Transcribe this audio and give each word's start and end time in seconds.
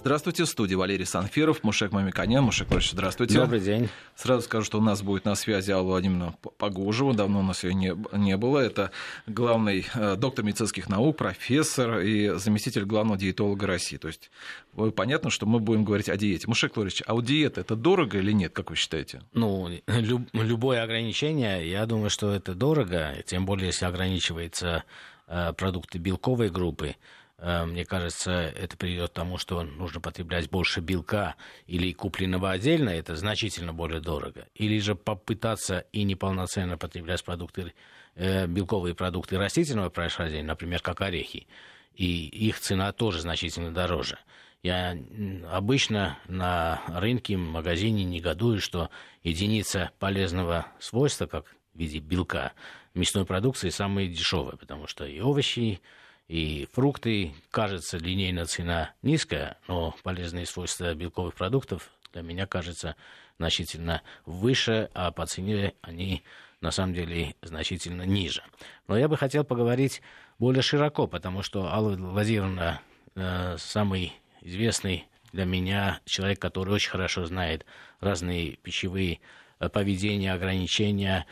Здравствуйте, 0.00 0.44
в 0.44 0.48
студии 0.48 0.74
Валерий 0.74 1.04
Санфиров, 1.04 1.62
Мушек 1.62 1.92
Мамиканян. 1.92 2.42
Мушек 2.42 2.68
Владимирович, 2.68 2.92
здравствуйте. 2.92 3.34
Добрый 3.34 3.60
день. 3.60 3.90
Сразу 4.16 4.40
скажу, 4.44 4.64
что 4.64 4.78
у 4.78 4.80
нас 4.80 5.02
будет 5.02 5.26
на 5.26 5.34
связи 5.34 5.72
Алла 5.72 5.88
Владимировна 5.88 6.34
Погожева. 6.56 7.12
Давно 7.12 7.40
у 7.40 7.42
нас 7.42 7.64
ее 7.64 7.74
не, 7.74 7.94
не 8.16 8.38
было. 8.38 8.60
Это 8.60 8.92
главный 9.26 9.84
э, 9.94 10.16
доктор 10.16 10.42
медицинских 10.42 10.88
наук, 10.88 11.18
профессор 11.18 11.98
и 11.98 12.30
заместитель 12.38 12.86
главного 12.86 13.18
диетолога 13.18 13.66
России. 13.66 13.98
То 13.98 14.08
есть 14.08 14.30
понятно, 14.96 15.28
что 15.28 15.44
мы 15.44 15.60
будем 15.60 15.84
говорить 15.84 16.08
о 16.08 16.16
диете. 16.16 16.48
Мушек 16.48 16.76
Владимирович, 16.76 17.02
а 17.06 17.12
у 17.12 17.20
диеты 17.20 17.60
это 17.60 17.76
дорого 17.76 18.16
или 18.16 18.32
нет, 18.32 18.54
как 18.54 18.70
вы 18.70 18.76
считаете? 18.76 19.20
Ну, 19.34 19.68
люб, 19.86 20.22
любое 20.32 20.82
ограничение, 20.82 21.70
я 21.70 21.84
думаю, 21.84 22.08
что 22.08 22.32
это 22.32 22.54
дорого, 22.54 23.16
тем 23.26 23.44
более, 23.44 23.66
если 23.66 23.84
ограничивается 23.84 24.84
э, 25.26 25.52
продукты 25.52 25.98
белковой 25.98 26.48
группы. 26.48 26.96
Э, 27.40 27.64
мне 27.64 27.84
кажется, 27.84 28.32
это 28.32 28.76
приведет 28.76 29.10
к 29.10 29.14
тому, 29.14 29.38
что 29.38 29.62
нужно 29.62 30.00
потреблять 30.00 30.50
больше 30.50 30.80
белка 30.80 31.36
или 31.66 31.92
купленного 31.92 32.50
отдельно, 32.50 32.90
это 32.90 33.16
значительно 33.16 33.72
более 33.72 34.00
дорого. 34.00 34.46
Или 34.54 34.78
же 34.78 34.94
попытаться 34.94 35.86
и 35.92 36.04
неполноценно 36.04 36.76
потреблять 36.76 37.24
продукты, 37.24 37.72
э, 38.14 38.46
белковые 38.46 38.94
продукты 38.94 39.38
растительного 39.38 39.88
происхождения, 39.88 40.44
например, 40.44 40.80
как 40.82 41.00
орехи, 41.00 41.46
и 41.94 42.28
их 42.28 42.60
цена 42.60 42.92
тоже 42.92 43.20
значительно 43.22 43.72
дороже. 43.72 44.18
Я 44.62 44.94
обычно 45.50 46.18
на 46.28 46.82
рынке, 46.88 47.38
в 47.38 47.40
магазине 47.40 48.04
негодую, 48.04 48.60
что 48.60 48.90
единица 49.22 49.90
полезного 49.98 50.66
свойства, 50.78 51.24
как 51.24 51.46
в 51.72 51.78
виде 51.78 51.98
белка, 51.98 52.52
мясной 52.92 53.24
продукции 53.24 53.70
самые 53.70 54.08
дешевые, 54.08 54.58
потому 54.58 54.86
что 54.86 55.06
и 55.06 55.20
овощи, 55.20 55.80
и 56.30 56.68
фрукты, 56.72 57.34
кажется, 57.50 57.98
линейная 57.98 58.44
цена 58.44 58.92
низкая, 59.02 59.58
но 59.66 59.96
полезные 60.04 60.46
свойства 60.46 60.94
белковых 60.94 61.34
продуктов 61.34 61.90
для 62.12 62.22
меня 62.22 62.46
кажется 62.46 62.94
значительно 63.38 64.02
выше, 64.26 64.90
а 64.94 65.10
по 65.10 65.26
цене 65.26 65.74
они 65.82 66.22
на 66.60 66.70
самом 66.70 66.94
деле 66.94 67.34
значительно 67.42 68.02
ниже. 68.02 68.44
Но 68.86 68.96
я 68.96 69.08
бы 69.08 69.16
хотел 69.16 69.42
поговорить 69.42 70.02
более 70.38 70.62
широко, 70.62 71.08
потому 71.08 71.42
что 71.42 71.66
Алла 71.66 71.96
Владимировна 71.96 72.80
э, 73.16 73.56
самый 73.58 74.12
известный 74.40 75.08
для 75.32 75.44
меня 75.44 75.98
человек, 76.04 76.38
который 76.38 76.72
очень 76.72 76.90
хорошо 76.90 77.26
знает 77.26 77.66
разные 77.98 78.52
пищевые 78.52 79.18
э, 79.58 79.68
поведения, 79.68 80.32
ограничения, 80.32 81.26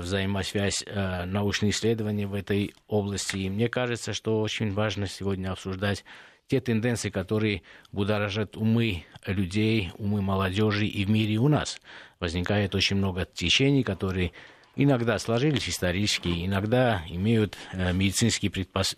взаимосвязь 0.00 0.82
э, 0.86 1.24
научных 1.24 1.74
исследований 1.74 2.26
в 2.26 2.34
этой 2.34 2.74
области. 2.88 3.36
И 3.36 3.50
мне 3.50 3.68
кажется, 3.68 4.12
что 4.12 4.40
очень 4.40 4.72
важно 4.72 5.06
сегодня 5.06 5.52
обсуждать 5.52 6.04
те 6.48 6.60
тенденции, 6.60 7.10
которые 7.10 7.62
будоражат 7.92 8.56
умы 8.56 9.04
людей, 9.24 9.92
умы 9.98 10.20
молодежи 10.20 10.86
и 10.86 11.04
в 11.04 11.10
мире 11.10 11.34
и 11.34 11.38
у 11.38 11.46
нас. 11.46 11.80
Возникает 12.18 12.74
очень 12.74 12.96
много 12.96 13.24
течений, 13.24 13.84
которые 13.84 14.32
иногда 14.82 15.18
сложились 15.18 15.68
исторически, 15.68 16.46
иногда 16.46 17.02
имеют 17.08 17.56
э, 17.72 17.92
медицинские 17.92 18.50
предпос... 18.50 18.94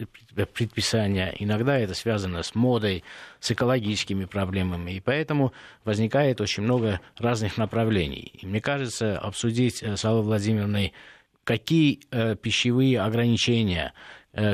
предписания, 0.54 1.34
иногда 1.38 1.76
это 1.76 1.94
связано 1.94 2.44
с 2.44 2.54
модой, 2.54 3.02
с 3.40 3.50
экологическими 3.50 4.26
проблемами, 4.26 4.92
и 4.92 5.00
поэтому 5.00 5.52
возникает 5.84 6.40
очень 6.40 6.62
много 6.62 7.00
разных 7.18 7.58
направлений. 7.58 8.32
И 8.40 8.46
мне 8.46 8.60
кажется, 8.60 9.18
обсудить 9.18 9.82
э, 9.82 9.96
с 9.96 10.04
Аллой 10.04 10.22
Владимировной, 10.22 10.92
какие 11.42 12.00
э, 12.12 12.36
пищевые 12.36 13.00
ограничения, 13.00 13.92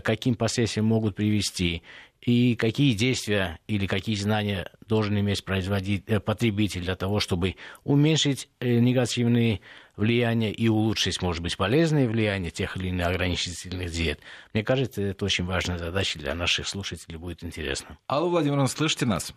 каким 0.03 0.35
последствиям 0.35 0.87
могут 0.87 1.15
привести, 1.15 1.85
и 2.21 2.57
какие 2.57 2.95
действия 2.95 3.59
или 3.67 3.87
какие 3.87 4.17
знания 4.17 4.71
должен 4.87 5.19
иметь 5.19 5.45
производить, 5.45 6.05
потребитель 6.25 6.83
для 6.83 6.97
того, 6.97 7.21
чтобы 7.21 7.57
уменьшить 7.85 8.49
негативные 8.61 9.61
влияние 9.97 10.53
и 10.53 10.69
улучшить, 10.69 11.21
может 11.23 11.43
быть, 11.43 11.57
полезное 11.57 12.09
влияние 12.09 12.51
тех 12.51 12.77
или 12.77 12.89
иных 12.89 13.09
ограничительных 13.09 13.91
диет. 13.91 14.21
Мне 14.55 14.65
кажется, 14.65 15.03
это 15.03 15.25
очень 15.25 15.45
важная 15.45 15.79
задача 15.79 16.19
для 16.19 16.35
наших 16.35 16.69
слушателей, 16.69 17.19
будет 17.19 17.45
интересно. 17.45 17.99
Алла 18.09 18.29
Владимировна, 18.29 18.69
слышите 18.69 19.07
нас? 19.07 19.35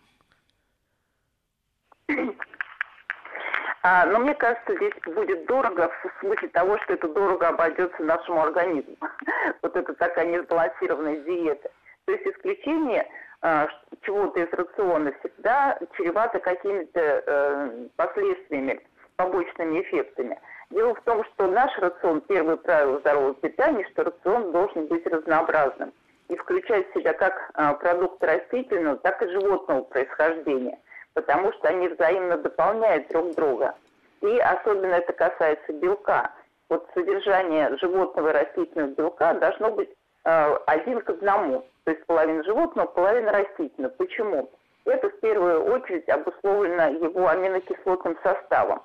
А, 3.84 4.06
но 4.06 4.20
мне 4.20 4.36
кажется, 4.36 4.76
здесь 4.76 4.94
будет 5.16 5.48
дорого 5.48 5.90
в 5.90 6.20
смысле 6.20 6.48
того, 6.50 6.78
что 6.84 6.94
это 6.94 7.08
дорого 7.08 7.48
обойдется 7.48 8.04
нашему 8.04 8.42
организму. 8.44 8.96
вот 9.64 9.76
это 9.76 9.94
такая 9.96 10.26
несбалансированная 10.28 11.22
диета. 11.22 11.72
То 12.12 12.18
есть 12.18 12.28
исключение 12.28 13.08
а, 13.42 13.70
чего-то 14.02 14.42
из 14.42 14.52
рациона 14.52 15.14
всегда 15.20 15.80
чревато 15.96 16.40
какими-то 16.40 17.00
э, 17.00 17.88
последствиями, 17.96 18.82
побочными 19.16 19.82
эффектами. 19.82 20.38
Дело 20.72 20.94
в 20.94 21.02
том, 21.04 21.24
что 21.24 21.48
наш 21.48 21.72
рацион, 21.78 22.20
первое 22.20 22.58
правило 22.58 23.00
здорового 23.00 23.36
питания, 23.36 23.88
что 23.92 24.04
рацион 24.04 24.52
должен 24.52 24.88
быть 24.88 25.08
разнообразным 25.08 25.94
и 26.28 26.36
включать 26.36 26.90
в 26.90 27.00
себя 27.00 27.14
как 27.14 27.50
а, 27.54 27.76
продукты 27.76 28.26
растительного, 28.26 28.98
так 28.98 29.22
и 29.22 29.30
животного 29.30 29.84
происхождения, 29.84 30.80
потому 31.14 31.54
что 31.54 31.70
они 31.70 31.88
взаимно 31.88 32.36
дополняют 32.40 33.08
друг 33.08 33.36
друга. 33.36 33.76
И 34.20 34.38
особенно 34.38 34.96
это 34.96 35.14
касается 35.14 35.72
белка. 35.72 36.34
Вот 36.68 36.90
содержание 36.94 37.78
животного 37.78 38.32
и 38.32 38.34
растительного 38.34 38.90
белка 38.90 39.34
должно 39.36 39.72
быть 39.72 39.90
один 40.24 41.02
к 41.02 41.10
одному, 41.10 41.66
то 41.84 41.92
есть 41.92 42.06
половина 42.06 42.44
животного, 42.44 42.88
половина 42.88 43.32
растительного. 43.32 43.94
Почему? 43.94 44.50
Это 44.86 45.10
в 45.10 45.20
первую 45.20 45.64
очередь 45.66 46.10
обусловлено 46.10 46.90
его 46.90 47.28
аминокислотным 47.28 48.18
составом. 48.24 48.82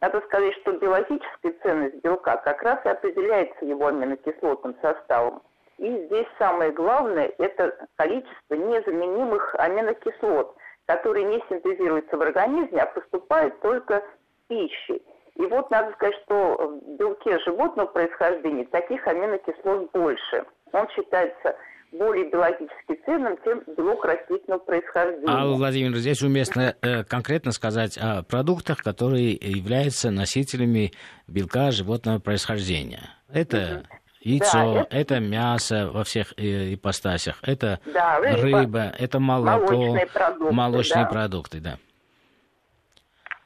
Надо 0.00 0.20
сказать, 0.22 0.54
что 0.54 0.72
биологическая 0.72 1.54
ценность 1.62 2.02
белка 2.02 2.36
как 2.38 2.62
раз 2.62 2.84
и 2.84 2.88
определяется 2.88 3.64
его 3.64 3.86
аминокислотным 3.86 4.74
составом. 4.82 5.42
И 5.78 6.06
здесь 6.06 6.26
самое 6.38 6.70
главное– 6.72 7.32
это 7.38 7.86
количество 7.96 8.54
незаменимых 8.54 9.54
аминокислот, 9.58 10.56
которые 10.86 11.24
не 11.24 11.42
синтезируются 11.48 12.16
в 12.16 12.22
организме, 12.22 12.82
а 12.82 12.86
поступают 12.86 13.58
только 13.60 14.00
в 14.00 14.48
пищей. 14.48 15.02
И 15.34 15.46
вот 15.46 15.70
надо 15.70 15.92
сказать, 15.92 16.16
что 16.24 16.56
в 16.56 16.96
белке 16.98 17.38
животного 17.40 17.86
происхождения 17.86 18.64
таких 18.66 19.06
аминокислот 19.06 19.90
больше. 19.92 20.44
Он 20.72 20.88
считается 20.90 21.56
более 21.92 22.30
биологически 22.30 22.98
ценным, 23.04 23.36
чем 23.44 23.62
белок 23.76 24.04
растительного 24.04 24.60
происхождения. 24.60 25.26
А, 25.28 25.46
Владимир, 25.46 25.94
здесь 25.96 26.22
уместно 26.22 26.74
э, 26.80 27.04
конкретно 27.04 27.52
сказать 27.52 27.98
о 27.98 28.22
продуктах, 28.22 28.78
которые 28.78 29.32
являются 29.32 30.10
носителями 30.10 30.92
белка 31.28 31.70
животного 31.70 32.18
происхождения. 32.18 33.10
Это 33.30 33.84
яйцо, 34.20 34.74
да, 34.74 34.80
это... 34.80 34.96
это 34.96 35.20
мясо 35.20 35.90
во 35.92 36.04
всех 36.04 36.32
э, 36.38 36.74
ипостасях, 36.74 37.38
это 37.42 37.80
да, 37.86 38.18
рыба, 38.20 38.60
рыба, 38.60 38.92
это 38.98 39.20
молоко, 39.20 39.72
молочные 39.72 40.06
продукты. 40.06 40.54
Молочные 40.54 41.04
да. 41.04 41.10
продукты 41.10 41.60
да. 41.60 41.78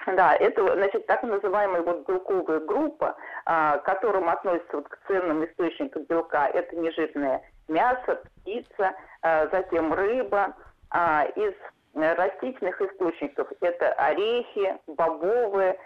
Да, 0.07 0.37
это, 0.37 0.63
значит, 0.75 1.07
так 1.07 1.23
называемая 1.25 1.83
вот 1.83 2.07
белковая 2.07 2.61
группа, 2.61 3.17
а, 3.45 3.79
к 3.79 3.85
которым 3.85 4.29
относятся 4.29 4.77
вот 4.77 4.89
к 4.89 4.99
ценным 5.09 5.45
источникам 5.45 6.05
белка, 6.05 6.47
это 6.47 6.77
нежирное 6.77 7.43
мясо, 7.67 8.23
птица, 8.37 8.95
а, 9.23 9.49
затем 9.49 9.93
рыба. 9.93 10.55
А, 10.91 11.25
из 11.35 11.55
растительных 11.95 12.81
источников 12.81 13.51
это 13.61 13.93
орехи, 13.95 14.79
бобовые, 14.87 15.79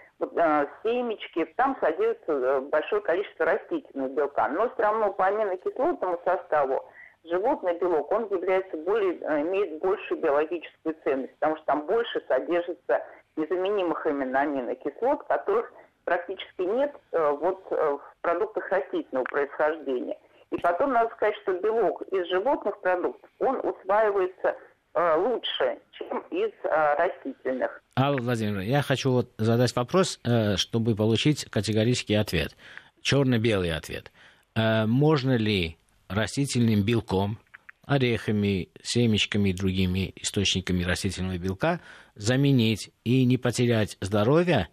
семечки. 0.83 1.45
Там 1.55 1.77
содержится 1.79 2.31
э, 2.33 2.59
большое 2.61 3.01
количество 3.01 3.45
растительного 3.45 4.09
белка. 4.09 4.47
Но 4.49 4.69
все 4.69 4.83
равно 4.83 5.13
по 5.13 5.25
аминокислотному 5.25 6.19
составу 6.23 6.85
животный 7.23 7.77
белок, 7.77 8.11
он 8.11 8.27
является 8.29 8.77
более, 8.77 9.19
э, 9.19 9.41
имеет 9.41 9.79
большую 9.79 10.19
биологическую 10.19 10.95
ценность, 11.03 11.33
потому 11.39 11.55
что 11.57 11.65
там 11.65 11.85
больше 11.85 12.23
содержится 12.27 13.03
незаменимых 13.35 14.05
именно 14.05 14.41
аминокислот, 14.41 15.23
которых 15.23 15.71
практически 16.05 16.61
нет 16.61 16.95
э, 17.11 17.31
вот 17.39 17.63
в 17.69 18.01
продуктах 18.21 18.69
растительного 18.69 19.25
происхождения– 19.25 20.17
и 20.51 20.57
потом 20.57 20.91
надо 20.91 21.09
сказать, 21.15 21.35
что 21.43 21.53
белок 21.59 22.01
из 22.11 22.27
животных 22.29 22.79
продуктов, 22.81 23.29
он 23.39 23.57
усваивается 23.63 24.55
э, 24.93 25.15
лучше, 25.17 25.79
чем 25.93 26.19
из 26.29 26.51
э, 26.63 26.95
растительных. 26.97 27.81
Алла 27.97 28.17
Владимировна, 28.17 28.61
я 28.61 28.81
хочу 28.81 29.11
вот 29.11 29.29
задать 29.37 29.73
вопрос, 29.75 30.19
э, 30.23 30.57
чтобы 30.57 30.95
получить 30.95 31.45
категорический 31.45 32.19
ответ. 32.19 32.55
Черно-белый 33.01 33.71
ответ. 33.71 34.11
Э, 34.55 34.85
можно 34.85 35.37
ли 35.37 35.77
растительным 36.09 36.83
белком, 36.83 37.37
орехами, 37.85 38.67
семечками 38.83 39.49
и 39.49 39.53
другими 39.53 40.11
источниками 40.17 40.83
растительного 40.83 41.37
белка 41.37 41.79
заменить 42.21 42.91
и 43.03 43.25
не 43.25 43.37
потерять 43.37 43.97
здоровье 43.99 44.67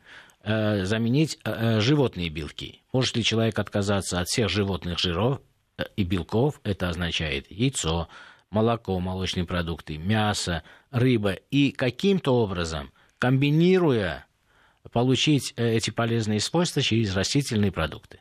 э, 0.45 0.85
заменить 0.85 1.39
э, 1.45 1.81
животные 1.81 2.29
белки. 2.29 2.83
Может 2.93 3.17
ли 3.17 3.25
человек 3.25 3.59
отказаться 3.59 4.21
от 4.21 4.27
всех 4.27 4.51
животных 4.51 4.99
жиров 4.99 5.41
и 5.97 6.05
белков? 6.05 6.61
Это 6.63 6.91
означает 6.91 7.51
яйцо, 7.51 8.09
молоко, 8.51 9.01
молочные 9.01 9.47
продукты, 9.47 9.97
мясо, 9.97 10.63
рыба. 10.91 11.33
И 11.51 11.73
каким-то 11.73 12.35
образом, 12.35 12.93
комбинируя, 13.19 14.27
получить 14.93 15.55
эти 15.57 15.91
полезные 15.91 16.41
свойства 16.41 16.83
через 16.83 17.17
растительные 17.17 17.73
продукты. 17.73 18.21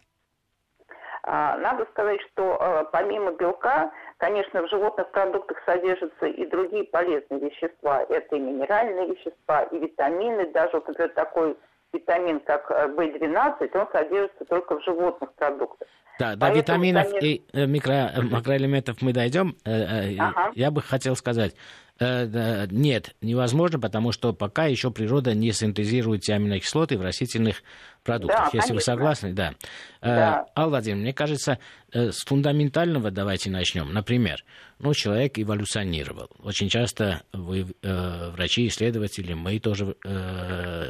А, 1.24 1.58
надо 1.58 1.86
сказать, 1.92 2.20
что 2.32 2.88
помимо 2.94 3.34
белка 3.34 3.92
Конечно, 4.18 4.64
в 4.64 4.69
животных 4.69 5.12
продуктах 5.12 5.58
содержатся 5.66 6.25
и 6.25 6.46
другие 6.48 6.86
полезные 6.86 7.40
вещества. 7.40 8.04
Это 8.10 8.36
и 8.36 8.40
минеральные 8.40 9.14
вещества, 9.14 9.64
и 9.64 9.78
витамины. 9.78 10.52
Даже, 10.52 10.72
вот, 10.74 10.88
например, 10.88 11.12
такой 11.14 11.56
витамин, 11.94 12.40
как 12.40 12.69
В12, 12.69 13.56
э, 13.60 13.80
он 13.80 13.88
содержится 13.92 14.46
только 14.46 14.80
в 14.80 14.84
животных 14.84 15.34
продуктах. 15.34 15.88
Да, 16.19 16.34
до 16.34 16.48
Поэтому, 16.48 16.62
витаминов 16.62 17.08
конечно... 17.10 17.25
и 17.28 17.42
э, 17.54 17.66
микро, 17.68 18.12
э, 18.16 18.22
макроэлементов 18.24 19.04
мы 19.04 19.14
дойдем. 19.14 19.56
Ага. 19.66 20.52
Я 20.56 20.72
бы 20.72 20.81
хотел 20.81 21.16
сказать, 21.16 21.56
нет, 22.00 23.16
невозможно, 23.22 23.80
потому 23.80 24.12
что 24.12 24.34
пока 24.34 24.66
еще 24.66 24.92
природа 24.92 25.34
не 25.34 25.52
синтезирует 25.52 26.22
те 26.22 26.34
аминокислоты 26.34 26.98
в 26.98 27.02
растительных 27.02 27.64
продуктах. 28.04 28.38
Да, 28.38 28.46
Если 28.46 28.60
конечно. 28.60 28.76
вы 28.76 28.82
согласны, 28.82 29.34
да. 29.34 29.54
да. 30.02 30.46
Алла 30.56 30.70
Владимировна, 30.70 31.04
мне 31.04 31.14
кажется, 31.14 31.60
с 31.92 32.24
фундаментального 32.26 33.12
давайте 33.12 33.50
начнем. 33.50 33.94
Например, 33.94 34.44
ну, 34.80 34.94
человек 34.94 35.40
эволюционировал. 35.40 36.30
Очень 36.40 36.70
часто 36.70 37.24
вы, 37.34 37.68
врачи, 37.82 38.68
исследователи, 38.68 39.34
мы 39.34 39.60
тоже 39.60 39.96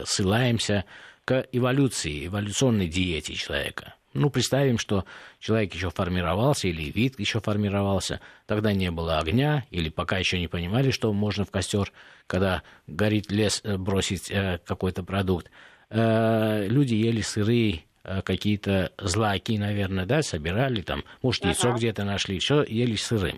ссылаемся 0.05 0.85
к 1.25 1.45
эволюции, 1.51 2.27
эволюционной 2.27 2.87
диете 2.87 3.33
человека. 3.33 3.95
Ну, 4.13 4.29
представим, 4.29 4.77
что 4.79 5.05
человек 5.39 5.73
еще 5.73 5.89
формировался, 5.89 6.67
или 6.67 6.89
вид 6.91 7.19
еще 7.19 7.39
формировался, 7.39 8.19
тогда 8.45 8.73
не 8.73 8.89
было 8.89 9.19
огня, 9.19 9.65
или 9.69 9.89
пока 9.89 10.17
еще 10.17 10.39
не 10.39 10.47
понимали, 10.47 10.91
что 10.91 11.11
можно 11.13 11.45
в 11.45 11.51
костер, 11.51 11.91
когда 12.25 12.63
горит 12.87 13.31
лес, 13.31 13.61
э, 13.63 13.77
бросить 13.77 14.31
э, 14.31 14.59
какой-то 14.65 15.03
продукт. 15.03 15.51
Э, 15.89 16.65
люди 16.67 16.95
ели 16.95 17.21
сырые 17.21 17.83
какие-то 18.23 18.93
злаки, 18.97 19.57
наверное, 19.57 20.05
да, 20.05 20.21
собирали 20.21 20.81
там, 20.81 21.03
может, 21.21 21.43
яйцо 21.43 21.71
uh-huh. 21.71 21.75
где-то 21.75 22.05
нашли, 22.05 22.39
все 22.39 22.63
ели 22.63 22.95
сырым. 22.95 23.37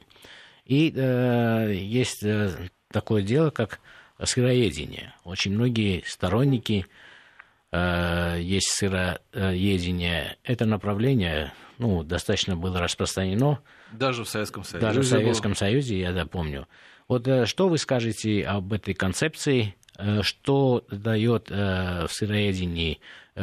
И 0.66 0.94
э, 0.96 1.74
есть 1.74 2.22
э, 2.22 2.70
такое 2.92 3.24
дело, 3.24 3.50
как 3.50 3.80
сыроедение. 4.24 5.16
Очень 5.24 5.54
многие 5.54 6.04
сторонники 6.06 6.86
Э, 6.86 7.09
есть 7.72 8.70
сыроедение, 8.70 10.38
это 10.44 10.66
направление 10.66 11.54
ну, 11.80 12.04
достаточно 12.04 12.56
было 12.56 12.80
распространено. 12.80 13.60
Даже 13.92 14.24
в 14.24 14.30
Советском 14.30 14.64
Союзе. 14.64 14.86
Даже 14.86 15.02
в 15.02 15.06
Советском 15.06 15.56
Союзе, 15.56 16.00
я 16.00 16.12
да, 16.12 16.26
помню. 16.26 16.68
Вот 17.08 17.28
э, 17.28 17.46
что 17.46 17.70
вы 17.70 17.78
скажете 17.78 18.46
об 18.46 18.74
этой 18.74 18.94
концепции? 18.94 19.76
Э, 19.98 20.22
что 20.22 20.84
дает 20.92 21.50
в 21.50 22.10
сыроедении, 22.10 23.00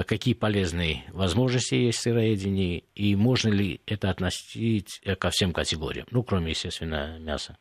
какие 0.06 0.34
полезные 0.34 1.04
возможности 1.12 1.74
есть 1.74 1.98
в 1.98 2.02
сыроедении, 2.02 2.84
и 2.94 3.16
можно 3.16 3.48
ли 3.48 3.80
это 3.86 4.10
относить 4.10 5.00
ко 5.18 5.30
всем 5.30 5.52
категориям, 5.52 6.06
ну, 6.10 6.22
кроме, 6.22 6.50
естественно, 6.50 7.18
мяса? 7.18 7.56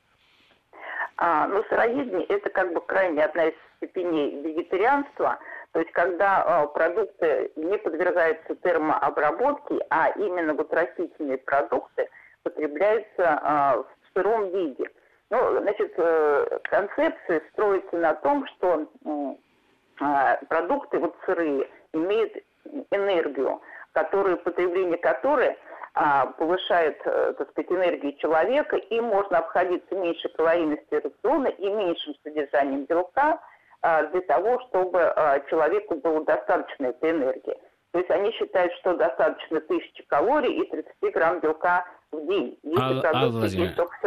А, 1.17 1.47
ну, 1.47 1.63
сыроедение– 1.69 2.25
это 2.29 2.49
как 2.49 2.73
бы 2.73 2.81
крайне 2.81 3.23
одна 3.23 3.45
из 3.45 3.53
степеней 3.77 4.41
вегетарианства– 4.41 5.39
то 5.75 5.81
есть 5.81 5.91
когда 5.91 6.41
э, 6.41 6.67
продукты 6.73 7.51
не 7.57 7.77
подвергаются 7.77 8.55
термообработке, 8.55 9.85
а 9.89 10.09
именно 10.11 10.53
вот 10.53 10.73
растительные 10.73 11.37
продукты 11.37 12.07
потребляются 12.43 13.09
э, 13.17 13.83
в 13.83 14.13
сыром 14.13 14.51
виде. 14.51 14.89
Ну, 15.31 15.59
значит, 15.59 15.93
э, 15.97 16.59
концепция 16.63 17.41
строится 17.51 17.97
на 17.97 18.13
том, 18.13 18.47
что 18.47 18.87
продукты 20.47 20.99
вот 20.99 21.13
сырые 21.25 21.67
имеют 21.91 22.31
энергию, 22.91 23.61
которую, 23.91 24.37
потребление 24.37 24.97
которой 24.97 25.57
повышает, 26.37 27.01
так 27.03 27.49
сказать, 27.51 27.71
энергию 27.71 28.13
человека, 28.17 28.77
и 28.77 28.99
можно 29.01 29.39
обходиться 29.39 29.93
меньше 29.95 30.29
калорийности 30.29 30.95
рациона 30.95 31.47
и 31.47 31.69
меньшим 31.69 32.13
содержанием 32.23 32.85
белка– 32.85 33.41
а, 33.49 33.54
для 34.11 34.21
того, 34.21 34.59
чтобы 34.67 35.01
а, 35.01 35.39
человеку 35.49 35.95
было 35.95 36.23
достаточно 36.25 36.87
этой 36.87 37.11
энергии. 37.11 37.55
То 37.91 37.99
есть 37.99 38.11
они 38.11 38.31
считают, 38.33 38.73
что 38.81 38.97
достаточно 38.97 39.61
тысячи 39.61 40.03
калорий 40.07 40.61
и 40.61 40.69
30 40.69 41.13
грамм 41.13 41.39
белка 41.39 41.85
в 42.11 42.27
день. 42.27 42.57
Алла, 42.77 43.01
Алла 43.13 43.47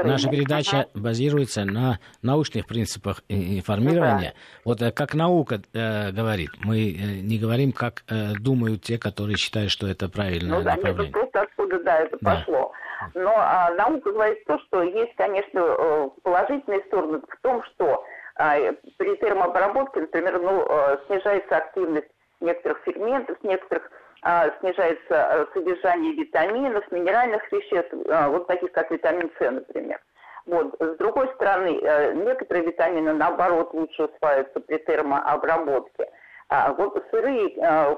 наша 0.05 0.31
передача 0.31 0.81
ага. 0.81 0.89
базируется 0.95 1.65
на 1.65 1.99
научных 2.21 2.67
принципах 2.67 3.23
информирования. 3.29 4.35
Да. 4.35 4.61
Вот 4.67 4.83
э, 4.83 4.93
как 4.93 5.15
наука 5.15 5.63
э, 5.73 6.11
говорит, 6.13 6.51
мы 6.63 6.91
э, 6.91 7.21
не 7.23 7.39
говорим, 7.39 7.73
как 7.73 8.05
э, 8.11 8.35
думают 8.39 8.83
те, 8.83 8.99
которые 8.99 9.37
считают, 9.37 9.71
что 9.71 9.87
это 9.87 10.11
правильное 10.11 10.59
ну, 10.59 10.65
да, 10.65 10.75
направление. 10.75 11.13
Ну 11.15 11.21
просто 11.21 11.41
откуда, 11.41 11.83
да, 11.83 11.99
это 12.01 12.19
да. 12.21 12.35
пошло. 12.35 12.73
Но 13.15 13.33
а, 13.37 13.71
наука 13.71 14.13
говорит 14.13 14.45
то, 14.45 14.59
что 14.67 14.83
есть, 14.83 15.15
конечно, 15.17 15.61
э, 15.61 16.09
положительные 16.23 16.81
стороны 16.89 17.21
в 17.21 17.41
том, 17.43 17.63
что 17.65 17.95
а, 17.95 18.18
при 18.39 19.17
термообработке, 19.17 20.01
например, 20.01 20.41
ну, 20.41 20.65
э, 20.69 20.99
снижается 21.07 21.57
активность 21.57 22.09
некоторых 22.41 22.79
ферментов, 22.85 23.37
некоторых 23.43 23.91
а, 24.23 24.51
снижается 24.61 24.99
э, 25.11 25.47
содержание 25.55 26.13
витаминов, 26.13 26.91
минеральных 26.91 27.51
веществ, 27.53 27.95
а, 28.09 28.29
вот 28.29 28.47
таких 28.49 28.73
как 28.73 28.91
витамин 28.91 29.31
С, 29.39 29.51
например. 29.51 30.01
Вот. 30.47 30.75
С 30.81 30.97
другой 30.97 31.29
стороны, 31.35 31.79
э, 31.81 32.15
некоторые 32.15 32.67
витамины, 32.67 33.13
наоборот, 33.13 33.73
лучше 33.75 34.05
усваиваются 34.05 34.61
при 34.61 34.79
термообработке. 34.79 36.11
А 36.49 36.73
вот 36.73 37.05
сырые 37.11 37.51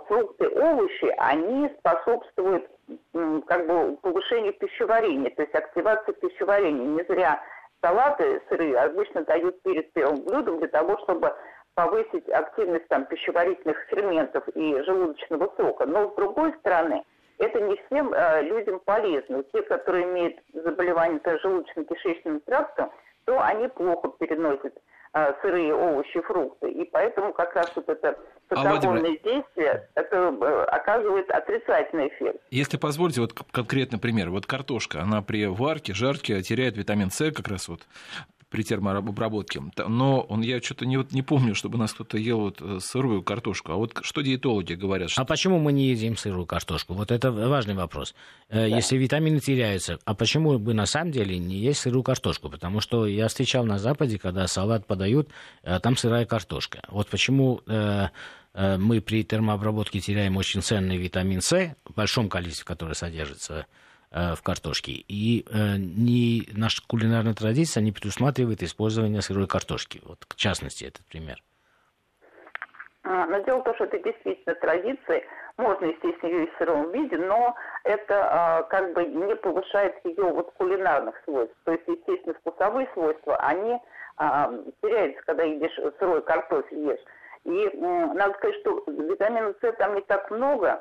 фрукты, 0.09 0.49
овощи, 0.49 1.15
они 1.19 1.71
способствуют 1.79 2.69
как 3.47 3.67
бы 3.69 3.97
повышению 4.03 4.53
пищеварения, 4.55 5.31
то 5.31 5.43
есть 5.43 5.55
активации 5.55 6.11
пищеварения. 6.11 6.85
Не 6.85 7.05
зря 7.05 7.41
салаты 7.81 8.43
сырые 8.49 8.79
обычно 8.79 9.25
дают 9.25 9.62
перед 9.62 9.93
первым 9.93 10.25
блюдом 10.25 10.59
для 10.59 10.69
того, 10.69 10.99
чтобы 10.99 11.35
повысить 11.75 12.29
активность 12.29 12.88
там, 12.88 13.06
пищеварительных 13.06 13.79
ферментов 13.88 14.47
и 14.49 14.82
желудочного 14.82 15.53
сока. 15.56 15.87
Но 15.87 16.11
с 16.11 16.15
другой 16.15 16.53
стороны, 16.59 17.05
это 17.38 17.61
не 17.61 17.77
всем 17.87 18.12
э, 18.12 18.43
людям 18.43 18.81
полезно. 18.81 19.43
Те, 19.44 19.62
которые 19.62 20.05
имеют 20.05 20.37
заболевание 20.53 21.20
желудочно-кишечным 21.20 22.41
трактом, 22.41 22.91
то 23.25 23.41
они 23.41 23.69
плохо 23.69 24.08
переносят 24.19 24.75
сырые 25.43 25.74
овощи, 25.74 26.20
фрукты. 26.20 26.70
И 26.70 26.84
поэтому 26.84 27.32
как 27.32 27.55
раз 27.55 27.70
вот 27.74 27.88
это 27.88 28.17
саксофонное 28.48 29.17
а, 29.17 29.29
действие, 29.29 29.88
это 29.94 30.17
э, 30.17 30.64
оказывает 30.64 31.31
отрицательный 31.31 32.08
эффект. 32.08 32.40
Если 32.50 32.76
позволите, 32.76 33.20
вот 33.20 33.32
конкретный 33.32 33.98
пример. 33.98 34.31
Вот 34.31 34.46
картошка, 34.46 35.02
она 35.02 35.22
при 35.22 35.46
варке, 35.46 35.94
жарке 35.94 36.40
теряет 36.43 36.76
витамин 36.76 37.10
С 37.10 37.31
как 37.32 37.48
раз 37.48 37.69
вот 37.69 37.82
при 38.51 38.63
термообработке. 38.63 39.63
Но 39.89 40.21
он, 40.21 40.43
я 40.43 40.61
что-то 40.61 40.85
не, 40.85 40.97
вот 40.97 41.13
не 41.13 41.23
помню, 41.23 41.55
чтобы 41.55 41.77
у 41.77 41.79
нас 41.79 41.93
кто-то 41.93 42.19
ел 42.19 42.41
вот 42.41 42.61
э, 42.61 42.79
сырую 42.81 43.23
картошку. 43.23 43.73
А 43.73 43.77
вот 43.77 43.99
что 44.03 44.21
диетологи 44.21 44.75
говорят? 44.75 45.11
Что... 45.11 45.23
А 45.23 45.25
почему 45.25 45.59
мы 45.59 45.73
не 45.73 45.89
едим 45.89 46.17
сырую 46.17 46.47
картошку? 46.47 46.95
Вот 46.95 47.11
это 47.11 47.31
важный 47.31 47.75
вопрос. 47.75 48.15
Э, 48.49 48.69
да. 48.69 48.77
Если 48.77 48.97
витамины 48.97 49.41
теряются, 49.41 49.99
а 50.05 50.15
почему 50.15 50.59
бы 50.59 50.75
на 50.75 50.87
самом 50.87 51.13
деле 51.13 51.39
не 51.39 51.57
есть 51.57 51.81
сырую 51.81 52.03
картошку? 52.03 52.51
Потому 52.51 52.81
что 52.81 53.07
я 53.07 53.29
встречал 53.29 53.65
на 53.65 53.79
Западе, 53.79 54.19
когда 54.19 54.47
салат 54.47 54.87
подают, 54.87 55.29
там 55.83 55.97
сырая 55.97 56.27
картошка. 56.27 56.83
Вот 56.89 57.09
почему 57.09 57.63
Э, 58.53 58.77
мы 58.79 59.01
при 59.01 59.25
термообработке 59.25 60.01
теряем 60.01 60.37
очень 60.37 60.63
ценный 60.63 60.97
витамин 60.97 61.41
С 61.41 61.75
в 61.85 61.95
большом 61.95 62.29
количестве, 62.29 62.65
который 62.65 62.95
содержится 62.95 63.55
э, 63.55 63.65
в 64.10 64.43
картошке. 64.43 64.93
И 64.93 65.46
э, 65.48 65.76
не, 65.76 66.48
наша 66.56 66.82
кулинарная 66.86 67.34
традиция 67.34 67.82
не 67.82 67.93
предусматривает 67.93 68.62
использование 68.62 69.22
сырой 69.22 69.46
картошки. 69.46 70.00
Вот, 70.05 70.26
в 70.29 70.34
частности, 70.36 70.84
этот 70.84 71.05
пример. 71.06 71.43
А, 73.02 73.26
но 73.26 73.38
дело 73.40 73.60
в 73.60 73.64
том, 73.64 73.74
что 73.74 73.84
это 73.84 73.98
действительно 73.98 74.55
традиция. 74.56 75.22
Можно, 75.56 75.86
естественно, 75.86 76.31
ее 76.31 76.44
и 76.44 76.50
в 76.50 76.58
сыром 76.58 76.93
виде, 76.93 77.17
но 77.19 77.55
это 77.84 78.14
а, 78.14 78.62
как 78.64 78.94
бы 78.94 79.05
не 79.05 79.34
повышает 79.36 79.94
ее 80.05 80.24
вот 80.24 80.52
кулинарных 80.55 81.14
свойств. 81.24 81.56
То 81.64 81.72
есть, 81.72 81.84
естественно, 81.86 82.34
вкусовые 82.34 82.88
свойства, 82.93 83.36
они 83.36 83.79
а, 84.17 84.52
теряются, 84.82 85.22
когда 85.26 85.44
едешь 85.44 85.79
сырой 85.98 86.22
картофель 86.22 86.79
ешь. 86.79 87.00
И 87.44 87.70
надо 87.79 88.34
сказать, 88.34 88.56
что 88.60 88.84
витамина 88.86 89.55
С 89.62 89.72
там 89.79 89.94
не 89.94 90.02
так 90.02 90.31
много, 90.31 90.81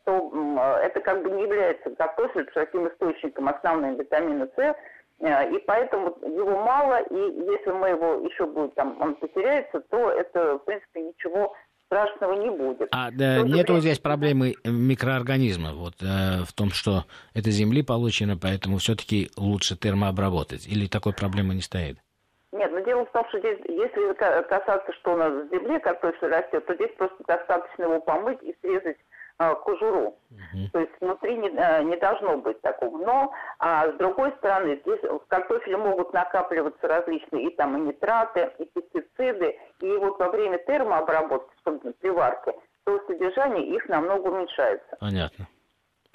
что 0.00 0.78
это 0.82 1.00
как 1.00 1.22
бы 1.22 1.30
не 1.30 1.42
является 1.42 1.90
картофель 1.90 2.48
таким 2.52 2.88
источником 2.88 3.48
основным 3.48 3.96
витамина 3.96 4.48
С, 4.56 4.76
э, 5.20 5.54
и 5.54 5.58
поэтому 5.66 6.16
его 6.22 6.64
мало, 6.64 7.00
и 7.02 7.14
если 7.16 7.70
мы 7.70 7.90
его 7.90 8.26
еще 8.28 8.46
будет 8.46 8.74
там, 8.74 9.00
он 9.00 9.14
потеряется, 9.16 9.80
то 9.90 10.10
это, 10.10 10.58
в 10.58 10.64
принципе, 10.64 11.02
ничего 11.02 11.54
страшного 11.86 12.34
не 12.34 12.50
будет. 12.50 12.88
А 12.92 13.10
да, 13.10 13.42
нету 13.42 13.72
время... 13.72 13.80
здесь 13.80 13.98
проблемы 13.98 14.54
микроорганизмов, 14.64 15.74
вот, 15.74 15.94
э, 16.02 16.44
в 16.44 16.52
том, 16.52 16.70
что 16.70 17.04
это 17.34 17.50
земли 17.50 17.82
получено, 17.82 18.36
поэтому 18.40 18.78
все-таки 18.78 19.30
лучше 19.36 19.76
термообработать, 19.76 20.66
или 20.66 20.86
такой 20.86 21.14
проблемы 21.14 21.54
не 21.54 21.62
стоит? 21.62 21.98
Нет, 22.50 22.72
но 22.72 22.80
дело 22.80 23.04
в 23.04 23.12
том, 23.12 23.26
что 23.28 23.38
здесь, 23.40 23.58
если 23.68 24.14
касаться, 24.14 24.92
что 24.94 25.12
у 25.12 25.16
нас 25.16 25.30
в 25.30 25.50
земле 25.50 25.78
картофель 25.80 26.28
растет, 26.28 26.64
то 26.66 26.74
здесь 26.74 26.90
просто 26.96 27.22
достаточно 27.26 27.84
его 27.84 28.00
помыть 28.00 28.42
и 28.42 28.56
срезать 28.62 28.96
кожуру. 29.38 30.16
Угу. 30.30 30.70
То 30.72 30.80
есть 30.80 30.92
внутри 31.00 31.36
не, 31.36 31.48
а, 31.56 31.82
не 31.82 31.96
должно 31.96 32.38
быть 32.38 32.60
такого. 32.60 32.98
Но 32.98 33.32
а, 33.58 33.88
с 33.88 33.94
другой 33.96 34.32
стороны, 34.38 34.80
здесь 34.84 35.02
в 35.02 35.26
картофеле 35.28 35.76
могут 35.76 36.12
накапливаться 36.12 36.88
различные 36.88 37.48
и 37.48 37.56
там 37.56 37.76
и 37.76 37.80
нитраты, 37.80 38.50
и 38.58 38.64
пестициды. 38.66 39.58
И 39.80 39.90
вот 39.96 40.18
во 40.18 40.30
время 40.30 40.58
термообработки, 40.58 41.54
приварки, 42.00 42.52
то 42.84 43.00
содержание 43.06 43.66
их 43.66 43.88
намного 43.88 44.28
уменьшается. 44.28 44.96
Понятно. 45.00 45.46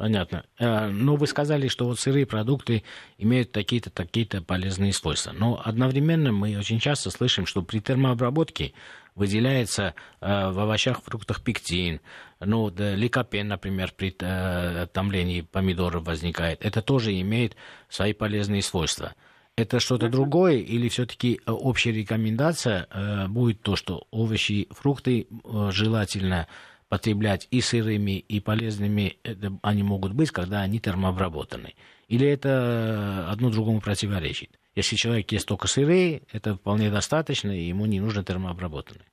Понятно. 0.03 0.43
Э, 0.59 0.89
но 0.89 1.15
вы 1.15 1.27
сказали, 1.27 1.69
что 1.69 1.85
вот 1.85 1.97
сырые 1.97 2.25
продукты 2.25 2.83
имеют 3.17 3.53
такие-то, 3.53 3.89
такие-то 3.89 4.41
полезные 4.41 4.91
свойства. 4.91 5.31
Но 5.31 5.61
одновременно 5.63 6.33
мы 6.33 6.57
очень 6.57 6.81
часто 6.81 7.09
слышим, 7.09 7.45
что 7.45 7.61
при 7.61 7.79
термообработке 7.79 8.73
выделяется 9.15 9.95
э, 10.19 10.49
в 10.49 10.59
овощах, 10.59 11.01
фруктах 11.03 11.41
пектин, 11.41 12.01
ну, 12.41 12.69
да, 12.69 12.95
ликопен, 12.95 13.47
например, 13.47 13.93
при 13.95 14.13
э, 14.19 14.87
томлении 14.91 15.39
помидоров 15.39 16.03
возникает. 16.03 16.65
Это 16.65 16.81
тоже 16.81 17.17
имеет 17.21 17.55
свои 17.87 18.11
полезные 18.11 18.61
свойства. 18.61 19.15
Это 19.55 19.79
что-то 19.79 20.09
другое 20.09 20.57
или 20.57 20.89
все-таки 20.89 21.39
общая 21.45 21.93
рекомендация 21.93 22.87
будет 23.29 23.61
то, 23.61 23.77
что 23.77 24.05
овощи, 24.11 24.67
фрукты 24.71 25.27
желательно 25.69 26.47
потреблять 26.93 27.47
и 27.49 27.59
сырыми, 27.59 28.19
и 28.19 28.39
полезными 28.39 29.17
это 29.23 29.47
они 29.63 29.81
могут 29.81 30.13
быть, 30.13 30.29
когда 30.29 30.61
они 30.61 30.79
термообработаны? 30.79 31.73
Или 32.07 32.31
это 32.31 33.25
одно 33.31 33.49
другому 33.49 33.81
противоречит? 33.81 34.51
Если 34.75 34.95
человек 34.95 35.31
ест 35.31 35.47
только 35.47 35.67
сырые, 35.67 36.21
это 36.31 36.53
вполне 36.53 36.91
достаточно, 36.91 37.49
и 37.49 37.61
ему 37.61 37.87
не 37.87 37.99
нужно 37.99 38.23
термообработанные. 38.23 39.07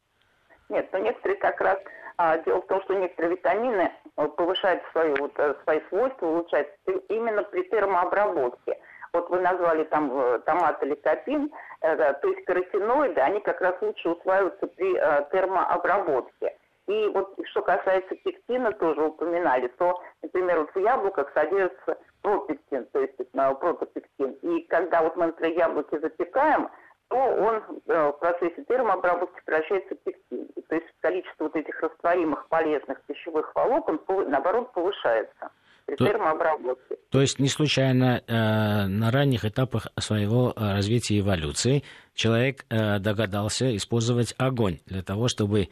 Нет, 0.69 0.91
но 0.93 0.99
некоторые 0.99 1.39
как 1.39 1.59
раз... 1.63 1.79
А, 2.19 2.37
дело 2.45 2.61
в 2.61 2.67
том, 2.67 2.83
что 2.83 2.93
некоторые 2.93 3.37
витамины 3.37 3.91
э, 4.19 4.29
повышают 4.29 4.83
свои, 4.93 5.15
вот, 5.19 5.33
э, 5.39 5.55
свои 5.65 5.81
свойства, 5.89 6.27
улучшают 6.27 6.69
именно 7.09 7.43
при 7.45 7.63
термообработке. 7.71 8.77
Вот 9.15 9.31
вы 9.31 9.41
назвали 9.41 9.85
там 9.85 10.13
э, 10.13 10.39
томат 10.41 10.83
или 10.83 10.97
капин, 10.97 11.51
то 11.81 12.29
есть 12.29 12.45
каротиноиды, 12.45 13.23
они 13.23 13.41
как 13.41 13.63
раз 13.63 13.75
лучше 13.81 14.11
усваиваются 14.11 14.67
при 14.67 14.93
термообработке. 15.33 16.53
И 16.91 17.09
вот 17.15 17.39
что 17.45 17.63
касается 17.63 18.17
пектина, 18.17 18.73
тоже 18.73 19.01
упоминали, 19.01 19.69
то, 19.79 20.03
например, 20.23 20.59
вот 20.63 20.71
в 20.75 20.79
яблоках 20.81 21.31
содержится 21.35 21.97
пропектин, 22.21 22.85
то 22.87 23.01
есть 23.01 23.15
э, 23.17 23.55
протопектин. 23.55 24.33
И 24.43 24.63
когда 24.63 25.03
вот 25.03 25.17
мы, 25.17 25.27
например, 25.27 25.57
яблоки 25.57 26.01
запекаем, 26.01 26.69
то 27.07 27.17
он 27.17 27.63
э, 27.87 28.09
в 28.09 28.19
процессе 28.19 28.65
термообработки 28.65 29.41
превращается 29.45 29.95
в 29.95 29.99
пектин. 29.99 30.49
То 30.69 30.75
есть 30.75 30.89
количество 30.99 31.45
вот 31.45 31.55
этих 31.55 31.81
растворимых 31.81 32.49
полезных 32.49 33.01
пищевых 33.03 33.55
волокон, 33.55 34.01
наоборот, 34.27 34.73
повышается 34.73 35.53
при 35.91 35.97
то, 35.97 36.07
термообработке. 36.07 36.97
То 37.11 37.21
есть 37.21 37.39
не 37.39 37.49
случайно 37.49 38.23
э, 38.27 38.87
на 38.87 39.11
ранних 39.11 39.45
этапах 39.45 39.89
своего 39.99 40.53
э, 40.55 40.73
развития 40.75 41.19
эволюции 41.19 41.83
человек 42.15 42.65
э, 42.69 42.99
догадался 42.99 43.77
использовать 43.77 44.35
огонь 44.39 44.79
для 44.87 45.03
того, 45.03 45.29
чтобы 45.29 45.63
э, 45.63 45.69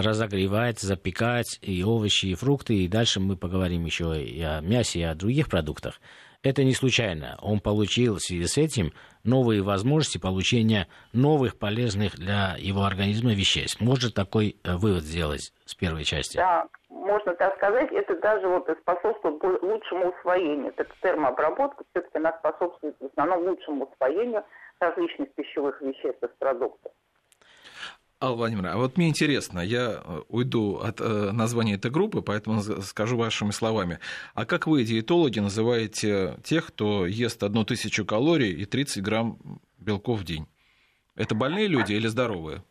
разогревать, 0.00 0.80
запекать 0.80 1.58
и 1.60 1.82
овощи, 1.84 2.26
и 2.26 2.34
фрукты. 2.34 2.74
И 2.76 2.88
дальше 2.88 3.20
мы 3.20 3.36
поговорим 3.36 3.84
еще 3.84 4.22
и 4.22 4.40
о 4.40 4.60
мясе, 4.60 5.00
и 5.00 5.02
о 5.02 5.14
других 5.14 5.48
продуктах. 5.48 6.00
Это 6.42 6.62
не 6.62 6.72
случайно. 6.72 7.36
Он 7.42 7.60
получил 7.60 8.16
в 8.16 8.22
связи 8.22 8.46
с 8.46 8.56
этим 8.58 8.92
новые 9.24 9.60
возможности 9.62 10.18
получения 10.18 10.86
новых 11.12 11.58
полезных 11.58 12.16
для 12.16 12.56
его 12.58 12.84
организма 12.84 13.34
веществ. 13.34 13.80
Может 13.80 14.14
такой 14.14 14.56
э, 14.62 14.76
вывод 14.76 15.02
сделать 15.04 15.52
с 15.64 15.74
первой 15.74 16.04
части? 16.04 16.36
Да, 16.36 16.66
можно 16.88 17.34
так 17.34 17.56
сказать, 17.56 17.90
это 17.92 18.18
даже 18.20 18.48
вот 18.48 18.68
способствует 18.80 19.42
лучшему 19.62 20.10
усвоению. 20.10 20.72
Так 20.72 20.88
термообработка 21.02 21.84
все-таки 21.90 22.18
она 22.18 22.32
способствует 22.38 22.96
в 23.00 23.06
основном 23.06 23.46
лучшему 23.46 23.86
усвоению 23.86 24.44
различных 24.80 25.32
пищевых 25.34 25.80
веществ 25.80 26.22
из 26.22 26.30
продуктов. 26.38 26.92
Алла 28.20 28.34
Владимировна, 28.34 28.72
а 28.72 28.76
вот 28.78 28.96
мне 28.96 29.10
интересно, 29.10 29.60
я 29.60 30.02
э, 30.04 30.20
уйду 30.28 30.78
от 30.78 31.00
э, 31.00 31.30
названия 31.30 31.74
этой 31.74 31.92
группы, 31.92 32.20
поэтому 32.20 32.62
скажу 32.62 33.16
вашими 33.16 33.52
словами. 33.52 34.00
А 34.34 34.44
как 34.44 34.66
вы, 34.66 34.82
диетологи, 34.82 35.38
называете 35.38 36.36
тех, 36.42 36.66
кто 36.66 37.06
ест 37.06 37.40
одну 37.44 37.64
тысячу 37.64 38.04
калорий 38.04 38.50
и 38.50 38.64
30 38.64 39.04
грамм 39.04 39.60
белков 39.78 40.18
в 40.18 40.24
день? 40.24 40.48
Это 41.14 41.36
больные 41.36 41.68
люди 41.68 41.92
или 41.92 42.08
здоровые? 42.08 42.64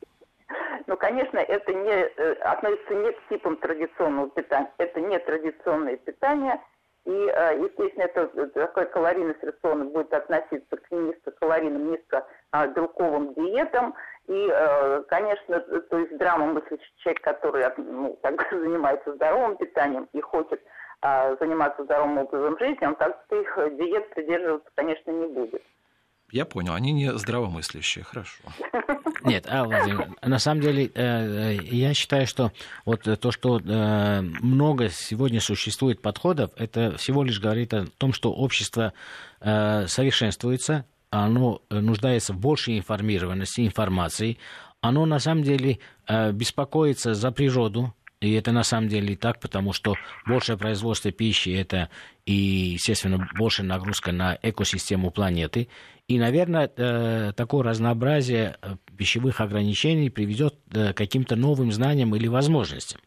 Конечно, 1.08 1.38
это 1.38 1.74
не 1.74 1.90
э, 1.90 2.34
относится 2.42 2.94
не 2.94 3.14
к 3.14 3.30
типам 3.30 3.56
традиционного 3.56 4.30
питания. 4.30 4.70
Это 4.78 5.00
не 5.00 5.18
традиционное 5.20 5.96
питание. 5.96 6.62
И, 7.06 7.12
естественно, 7.12 8.04
это 8.04 8.48
такой 8.50 8.88
калорийность 8.88 9.42
рациона 9.42 9.86
будет 9.86 10.12
относиться 10.12 10.76
к 10.76 10.92
низкокалорийным, 10.92 11.94
низкобелковым 11.94 13.36
диетам. 13.36 13.96
И, 14.28 14.50
э, 14.52 15.04
конечно, 15.04 15.62
то 15.62 15.98
есть 15.98 16.18
драма 16.18 16.48
мыслящий 16.48 16.94
человек, 16.98 17.22
который 17.22 17.64
ну, 17.78 18.20
так, 18.22 18.46
занимается 18.52 19.14
здоровым 19.14 19.56
питанием 19.56 20.10
и 20.12 20.20
хочет 20.20 20.62
а, 21.02 21.38
заниматься 21.40 21.86
здоровым 21.86 22.18
образом 22.18 22.60
жизни, 22.60 22.86
он 22.86 22.96
так 22.96 23.24
их 23.32 23.58
диет 23.78 24.10
придерживаться, 24.10 24.70
конечно, 24.76 25.12
не 25.12 25.28
будет. 25.28 25.64
Я 26.32 26.46
понял, 26.46 26.74
они 26.74 26.92
не 26.92 27.18
здравомыслящие, 27.18 28.04
хорошо. 28.04 28.44
Нет, 29.24 29.46
а, 29.48 29.64
Владимир, 29.64 30.10
на 30.22 30.40
самом 30.40 30.62
деле, 30.62 30.92
э, 30.94 31.58
я 31.64 31.94
считаю, 31.94 32.28
что 32.28 32.52
вот 32.86 33.04
то, 33.04 33.32
что 33.32 33.60
э, 33.60 34.22
много 34.22 34.90
сегодня 34.90 35.40
существует 35.40 36.02
подходов, 36.02 36.52
это 36.58 36.98
всего 36.98 37.24
лишь 37.24 37.40
говорит 37.40 37.74
о 37.74 37.86
том, 37.98 38.14
что 38.14 38.32
общество 38.34 38.94
совершенствуется, 39.40 40.86
оно 41.10 41.62
э, 41.70 41.80
нуждается 41.80 42.34
в 42.34 42.38
большей 42.38 42.78
информированности, 42.78 43.62
информации. 43.66 44.38
Оно 44.82 45.06
на 45.06 45.20
самом 45.20 45.44
деле 45.44 45.80
э, 46.08 46.32
беспокоится 46.32 47.14
за 47.14 47.32
природу, 47.32 47.94
и 48.20 48.34
это 48.34 48.52
на 48.52 48.64
самом 48.64 48.88
деле 48.88 49.16
так, 49.16 49.40
потому 49.40 49.74
что 49.74 49.96
большее 50.26 50.58
производство 50.58 51.12
пищи 51.12 51.50
это 51.50 51.90
и, 52.26 52.34
естественно, 52.74 53.28
большая 53.38 53.68
нагрузка 53.68 54.12
на 54.12 54.38
экосистему 54.42 55.12
планеты. 55.12 55.68
И, 56.08 56.18
наверное, 56.18 56.72
э, 56.76 57.34
такое 57.36 57.64
разнообразие 57.64 58.58
пищевых 58.98 59.40
ограничений 59.40 60.10
приведет 60.10 60.56
к 60.72 60.94
каким-то 60.94 61.36
новым 61.36 61.72
знаниям 61.72 62.16
или 62.16 62.28
возможностям. 62.28 63.02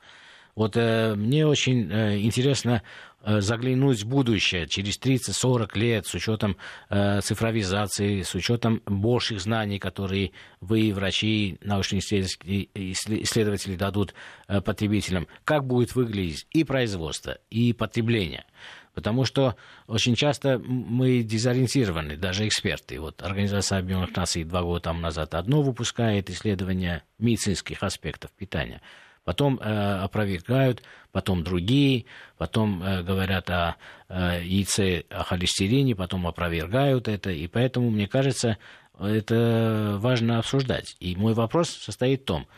Вот 0.54 0.76
мне 0.76 1.46
очень 1.46 1.92
интересно 1.92 2.82
Э, 3.22 3.42
заглянуть 3.42 4.02
в 4.02 4.08
будущее 4.08 4.66
через 4.66 4.98
30-40 4.98 5.78
лет 5.78 6.06
с 6.06 6.14
учетом 6.14 6.56
э, 6.88 7.20
цифровизации, 7.20 8.22
с 8.22 8.34
учетом 8.34 8.80
больших 8.86 9.42
знаний, 9.42 9.78
которые 9.78 10.32
вы, 10.62 10.90
врачи, 10.94 11.58
научные 11.60 12.00
исследователи 12.00 13.76
дадут 13.76 14.14
э, 14.48 14.62
потребителям, 14.62 15.28
как 15.44 15.66
будет 15.66 15.94
выглядеть 15.94 16.46
и 16.52 16.64
производство, 16.64 17.36
и 17.50 17.74
потребление. 17.74 18.46
Потому 18.94 19.26
что 19.26 19.54
очень 19.86 20.14
часто 20.14 20.58
мы 20.58 21.22
дезориентированы, 21.22 22.16
даже 22.16 22.48
эксперты. 22.48 22.98
Вот 23.00 23.22
Организация 23.22 23.80
Объединенных 23.80 24.16
Наций 24.16 24.44
два 24.44 24.62
года 24.62 24.94
назад 24.94 25.34
одно 25.34 25.60
выпускает 25.60 26.30
исследование 26.30 27.02
медицинских 27.18 27.82
аспектов 27.82 28.30
питания– 28.30 28.80
потом 29.24 29.58
э, 29.60 29.98
опровергают, 30.02 30.82
потом 31.12 31.44
другие, 31.44 32.06
потом 32.38 32.82
э, 32.82 33.02
говорят 33.02 33.50
о 33.50 33.76
э, 34.08 34.40
яйце, 34.44 35.04
о 35.10 35.24
холестерине, 35.24 35.94
потом 35.94 36.26
опровергают 36.26 37.08
это, 37.08 37.30
и 37.30 37.46
поэтому, 37.46 37.90
мне 37.90 38.08
кажется, 38.08 38.58
это 38.98 39.96
важно 39.98 40.38
обсуждать. 40.38 40.96
И 41.00 41.16
мой 41.16 41.34
вопрос 41.34 41.70
состоит 41.70 42.22
в 42.22 42.24
том, 42.24 42.48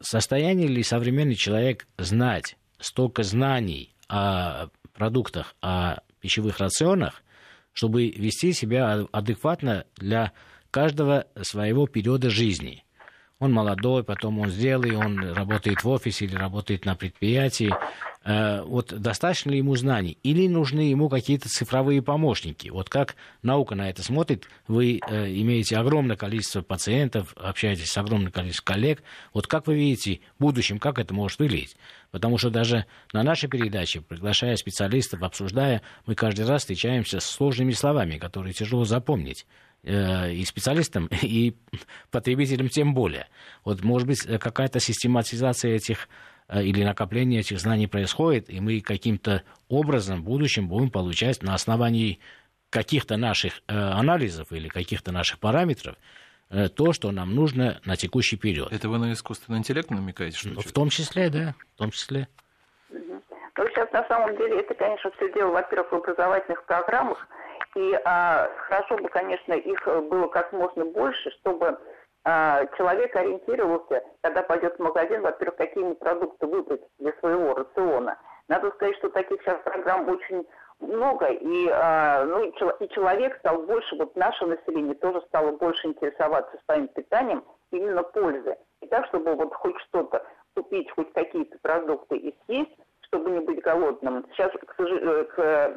состояние 0.00 0.68
ли 0.68 0.82
современный 0.82 1.34
человек 1.34 1.86
знать 1.98 2.56
столько 2.78 3.22
знаний 3.22 3.94
о 4.08 4.68
продуктах, 4.92 5.54
о 5.60 5.98
пищевых 6.20 6.58
рационах, 6.58 7.22
чтобы 7.72 8.08
вести 8.08 8.52
себя 8.52 9.06
адекватно 9.12 9.84
для 9.96 10.32
каждого 10.70 11.26
своего 11.42 11.86
периода 11.86 12.30
жизни. 12.30 12.84
Он 13.40 13.52
молодой, 13.52 14.04
потом 14.04 14.38
он 14.38 14.50
зрелый, 14.50 14.96
он 14.96 15.18
работает 15.32 15.82
в 15.82 15.88
офисе 15.88 16.24
или 16.24 16.36
работает 16.36 16.84
на 16.84 16.94
предприятии. 16.94 17.74
Э, 18.24 18.62
вот 18.62 18.94
достаточно 18.98 19.50
ли 19.50 19.58
ему 19.58 19.74
знаний? 19.74 20.18
Или 20.22 20.46
нужны 20.46 20.80
ему 20.80 21.08
какие-то 21.08 21.48
цифровые 21.48 22.00
помощники? 22.00 22.68
Вот 22.68 22.88
как 22.88 23.16
наука 23.42 23.74
на 23.74 23.90
это 23.90 24.02
смотрит? 24.02 24.48
Вы 24.68 25.00
э, 25.06 25.26
имеете 25.34 25.76
огромное 25.76 26.16
количество 26.16 26.62
пациентов, 26.62 27.34
общаетесь 27.36 27.90
с 27.90 27.98
огромным 27.98 28.32
количеством 28.32 28.74
коллег. 28.74 29.02
Вот 29.32 29.46
как 29.46 29.66
вы 29.66 29.74
видите 29.74 30.20
в 30.38 30.42
будущем, 30.42 30.78
как 30.78 30.98
это 30.98 31.12
может 31.12 31.38
выглядеть? 31.38 31.76
Потому 32.12 32.38
что 32.38 32.50
даже 32.50 32.86
на 33.12 33.24
нашей 33.24 33.48
передаче, 33.48 34.00
приглашая 34.00 34.56
специалистов, 34.56 35.22
обсуждая, 35.22 35.82
мы 36.06 36.14
каждый 36.14 36.46
раз 36.46 36.62
встречаемся 36.62 37.18
с 37.18 37.26
сложными 37.26 37.72
словами, 37.72 38.16
которые 38.16 38.54
тяжело 38.54 38.84
запомнить. 38.84 39.44
Э, 39.86 40.32
и 40.32 40.42
специалистам, 40.46 41.10
и 41.22 41.54
потребителям 42.10 42.68
тем 42.68 42.94
более. 42.94 43.26
Вот, 43.64 43.82
может 43.82 44.08
быть, 44.08 44.22
какая-то 44.22 44.80
систематизация 44.80 45.72
этих 45.72 46.08
э, 46.48 46.62
или 46.62 46.82
накопление 46.82 47.40
этих 47.40 47.60
знаний 47.60 47.86
происходит, 47.86 48.48
и 48.48 48.60
мы 48.60 48.80
каким-то 48.80 49.42
образом 49.68 50.22
в 50.22 50.24
будущем 50.24 50.68
будем 50.68 50.90
получать 50.90 51.42
на 51.42 51.52
основании 51.52 52.18
каких-то 52.70 53.18
наших 53.18 53.60
э, 53.68 53.76
анализов 53.76 54.52
или 54.52 54.68
каких-то 54.68 55.12
наших 55.12 55.38
параметров 55.38 55.96
то, 56.76 56.92
что 56.92 57.10
нам 57.10 57.34
нужно 57.34 57.80
на 57.84 57.96
текущий 57.96 58.36
период. 58.36 58.70
Это 58.70 58.88
вы 58.88 58.98
на 58.98 59.12
искусственный 59.12 59.58
интеллект 59.58 59.90
намекаете? 59.90 60.36
Что 60.36 60.60
в 60.60 60.72
том 60.72 60.88
числе, 60.88 61.28
да, 61.28 61.54
в 61.74 61.78
том 61.78 61.90
числе. 61.90 62.28
Ну, 62.90 63.68
сейчас 63.68 63.90
на 63.92 64.06
самом 64.06 64.36
деле 64.36 64.60
это, 64.60 64.74
конечно, 64.74 65.10
все 65.16 65.32
дело, 65.32 65.52
во-первых, 65.52 65.90
в 65.90 65.94
образовательных 65.96 66.64
программах, 66.66 67.26
и 67.74 68.00
а, 68.04 68.48
хорошо 68.68 68.96
бы, 68.96 69.08
конечно, 69.08 69.52
их 69.54 69.84
было 69.86 70.28
как 70.28 70.52
можно 70.52 70.84
больше, 70.84 71.30
чтобы 71.40 71.78
а, 72.24 72.64
человек 72.76 73.14
ориентировался, 73.14 74.02
когда 74.22 74.42
пойдет 74.42 74.76
в 74.76 74.82
магазин, 74.82 75.22
во-первых, 75.22 75.56
какие 75.56 75.84
ему 75.84 75.94
продукты 75.94 76.46
выбрать 76.46 76.82
для 76.98 77.12
своего 77.20 77.54
рациона. 77.54 78.18
Надо 78.48 78.70
сказать, 78.72 78.96
что 78.96 79.10
таких 79.10 79.42
сейчас 79.42 79.58
программ 79.62 80.08
очень 80.08 80.46
много, 80.80 81.26
и, 81.26 81.68
а, 81.70 82.24
ну, 82.24 82.44
и 82.44 82.88
человек 82.88 83.36
стал 83.38 83.62
больше, 83.62 83.96
вот 83.96 84.16
наше 84.16 84.46
население 84.46 84.94
тоже 84.94 85.20
стало 85.28 85.52
больше 85.52 85.88
интересоваться 85.88 86.58
своим 86.64 86.88
питанием, 86.88 87.44
именно 87.70 88.02
пользы. 88.02 88.56
И 88.80 88.86
так, 88.86 89.06
чтобы 89.06 89.34
вот 89.34 89.54
хоть 89.54 89.78
что-то 89.88 90.24
купить, 90.54 90.90
хоть 90.92 91.12
какие-то 91.12 91.58
продукты 91.62 92.16
и 92.16 92.36
съесть, 92.46 92.76
чтобы 93.14 93.30
не 93.30 93.40
быть 93.40 93.62
голодным. 93.62 94.26
Сейчас, 94.32 94.50
к, 94.52 94.80
э, 94.80 95.24
к, 95.24 95.74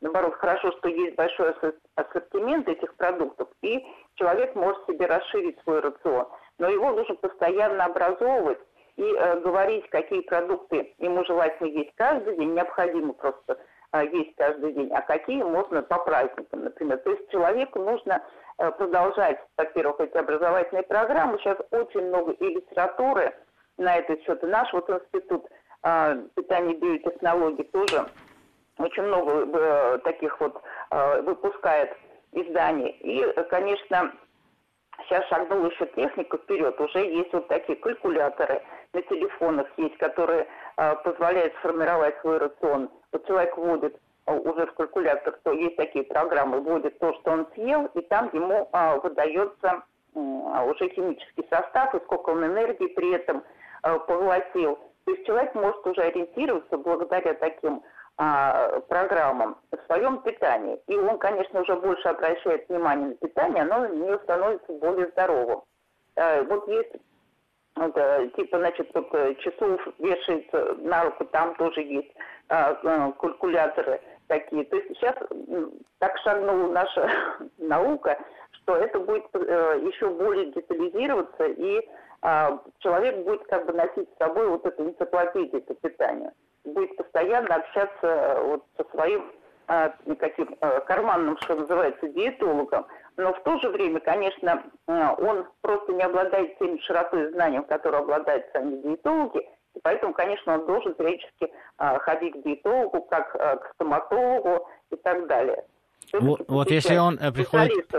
наоборот, 0.00 0.34
хорошо, 0.34 0.70
что 0.78 0.88
есть 0.88 1.16
большой 1.16 1.52
ассортимент 1.96 2.68
этих 2.68 2.94
продуктов, 2.94 3.48
и 3.62 3.84
человек 4.14 4.54
может 4.54 4.86
себе 4.86 5.06
расширить 5.06 5.58
свой 5.62 5.80
рацион. 5.80 6.28
Но 6.58 6.68
его 6.68 6.92
нужно 6.92 7.16
постоянно 7.16 7.86
образовывать 7.86 8.60
и 8.96 9.02
э, 9.02 9.40
говорить, 9.40 9.88
какие 9.90 10.20
продукты 10.20 10.94
ему 10.98 11.24
желательно 11.24 11.66
есть 11.66 11.92
каждый 11.96 12.36
день, 12.36 12.54
необходимо 12.54 13.14
просто 13.14 13.58
э, 13.92 14.06
есть 14.12 14.36
каждый 14.36 14.72
день, 14.72 14.92
а 14.92 15.00
какие 15.02 15.42
можно 15.42 15.82
по 15.82 15.98
праздникам, 15.98 16.64
например. 16.64 16.98
То 16.98 17.10
есть 17.10 17.28
человеку 17.30 17.80
нужно 17.80 18.22
э, 18.58 18.70
продолжать, 18.70 19.40
во-первых, 19.58 20.00
эти 20.00 20.16
образовательные 20.16 20.84
программы. 20.84 21.38
Сейчас 21.38 21.58
очень 21.72 22.06
много 22.06 22.30
и 22.30 22.44
литературы 22.44 23.34
на 23.76 23.96
этот 23.96 24.22
счет. 24.22 24.42
И 24.42 24.46
наш 24.46 24.72
вот 24.72 24.88
институт 24.88 25.46
питания 25.82 26.74
биотехнологий 26.74 27.64
тоже 27.64 28.06
очень 28.78 29.04
много 29.04 29.46
э, 29.58 29.98
таких 30.04 30.38
вот 30.40 30.60
а, 30.90 31.22
выпускает 31.22 31.96
изданий. 32.32 32.90
И, 33.00 33.24
конечно, 33.48 34.12
сейчас 35.04 35.24
шагнула 35.28 35.70
еще 35.70 35.86
техника 35.86 36.36
вперед. 36.36 36.78
Уже 36.80 36.98
есть 36.98 37.32
вот 37.32 37.48
такие 37.48 37.76
калькуляторы 37.76 38.62
на 38.92 39.02
телефонах 39.02 39.66
есть, 39.76 39.96
которые 39.98 40.46
а, 40.76 40.94
позволяют 40.96 41.54
сформировать 41.56 42.18
свой 42.20 42.38
рацион. 42.38 42.90
Вот 43.12 43.26
человек 43.26 43.56
вводит 43.56 43.98
уже 44.26 44.66
в 44.66 44.74
калькулятор, 44.74 45.38
то 45.44 45.52
есть 45.52 45.76
такие 45.76 46.04
программы, 46.04 46.60
вводит 46.60 46.98
то, 46.98 47.14
что 47.14 47.30
он 47.30 47.46
съел, 47.54 47.86
и 47.94 48.00
там 48.00 48.28
ему 48.32 48.68
выдается 49.00 49.84
уже 50.14 50.88
химический 50.88 51.46
состав 51.48 51.94
и 51.94 52.00
сколько 52.00 52.30
он 52.30 52.44
энергии 52.44 52.88
при 52.88 53.12
этом 53.12 53.44
поглотил. 53.82 54.80
То 55.06 55.12
есть 55.12 55.24
человек 55.24 55.54
может 55.54 55.86
уже 55.86 56.02
ориентироваться 56.02 56.76
благодаря 56.76 57.32
таким 57.34 57.82
а, 58.16 58.80
программам 58.88 59.56
в 59.70 59.86
своем 59.86 60.20
питании. 60.22 60.80
И 60.88 60.96
он, 60.96 61.18
конечно, 61.18 61.60
уже 61.60 61.76
больше 61.76 62.08
обращает 62.08 62.68
внимание 62.68 63.08
на 63.08 63.14
питание, 63.14 63.62
оно 63.62 63.86
него 63.86 64.18
становится 64.18 64.72
более 64.72 65.06
здоровым. 65.08 65.62
А, 66.16 66.42
вот 66.42 66.66
есть 66.66 66.92
вот, 67.76 67.94
э, 67.96 68.30
типа, 68.36 68.58
значит, 68.58 68.90
вот, 68.94 69.08
э, 69.12 69.34
часов 69.36 69.80
вешается 69.98 70.74
на 70.78 71.04
руку, 71.04 71.26
там 71.26 71.54
тоже 71.56 71.82
есть 71.82 72.10
а, 72.48 72.70
а, 72.82 73.12
калькуляторы 73.12 74.00
такие. 74.28 74.64
То 74.64 74.76
есть 74.76 74.88
сейчас 74.88 75.14
так 75.98 76.16
шагнула 76.24 76.72
наша 76.72 77.10
наука, 77.58 78.18
что 78.52 78.76
это 78.76 78.98
будет 78.98 79.26
а, 79.34 79.74
еще 79.74 80.08
более 80.08 80.52
детализироваться 80.52 81.44
и 81.44 81.86
человек 82.78 83.24
будет 83.24 83.46
как 83.46 83.66
бы 83.66 83.72
носить 83.72 84.08
с 84.12 84.18
собой 84.18 84.48
вот 84.48 84.66
эту 84.66 84.84
энциклопедию 84.84 85.62
по 85.62 85.74
питанию. 85.74 86.32
Будет 86.64 86.96
постоянно 86.96 87.54
общаться 87.54 87.96
э, 88.02 88.42
вот 88.42 88.64
со 88.76 88.84
своим 88.90 89.30
а, 89.68 89.92
каким 90.18 90.56
а, 90.60 90.80
карманным, 90.80 91.38
что 91.38 91.54
называется, 91.54 92.08
диетологом. 92.08 92.86
Но 93.16 93.32
в 93.32 93.42
то 93.42 93.58
же 93.58 93.68
время, 93.68 94.00
конечно, 94.00 94.62
он 94.86 95.46
просто 95.60 95.92
не 95.92 96.02
обладает 96.02 96.58
теми 96.58 96.78
широтой 96.78 97.32
знанием, 97.32 97.64
которые 97.64 98.00
обладают 98.00 98.46
сами 98.52 98.76
диетологи, 98.82 99.48
и 99.74 99.80
поэтому, 99.82 100.12
конечно, 100.12 100.54
он 100.54 100.66
должен 100.66 100.94
периодически 100.94 101.50
ходить 101.78 102.34
к 102.34 102.44
диетологу, 102.44 103.02
как 103.02 103.32
к 103.32 103.72
стоматологу 103.74 104.68
и 104.90 104.96
так 104.96 105.26
далее. 105.26 105.64
Вот, 106.12 106.40
вот 106.48 106.70
если 106.70 106.96
он 106.96 107.18
э, 107.18 107.32
приходит, 107.32 107.90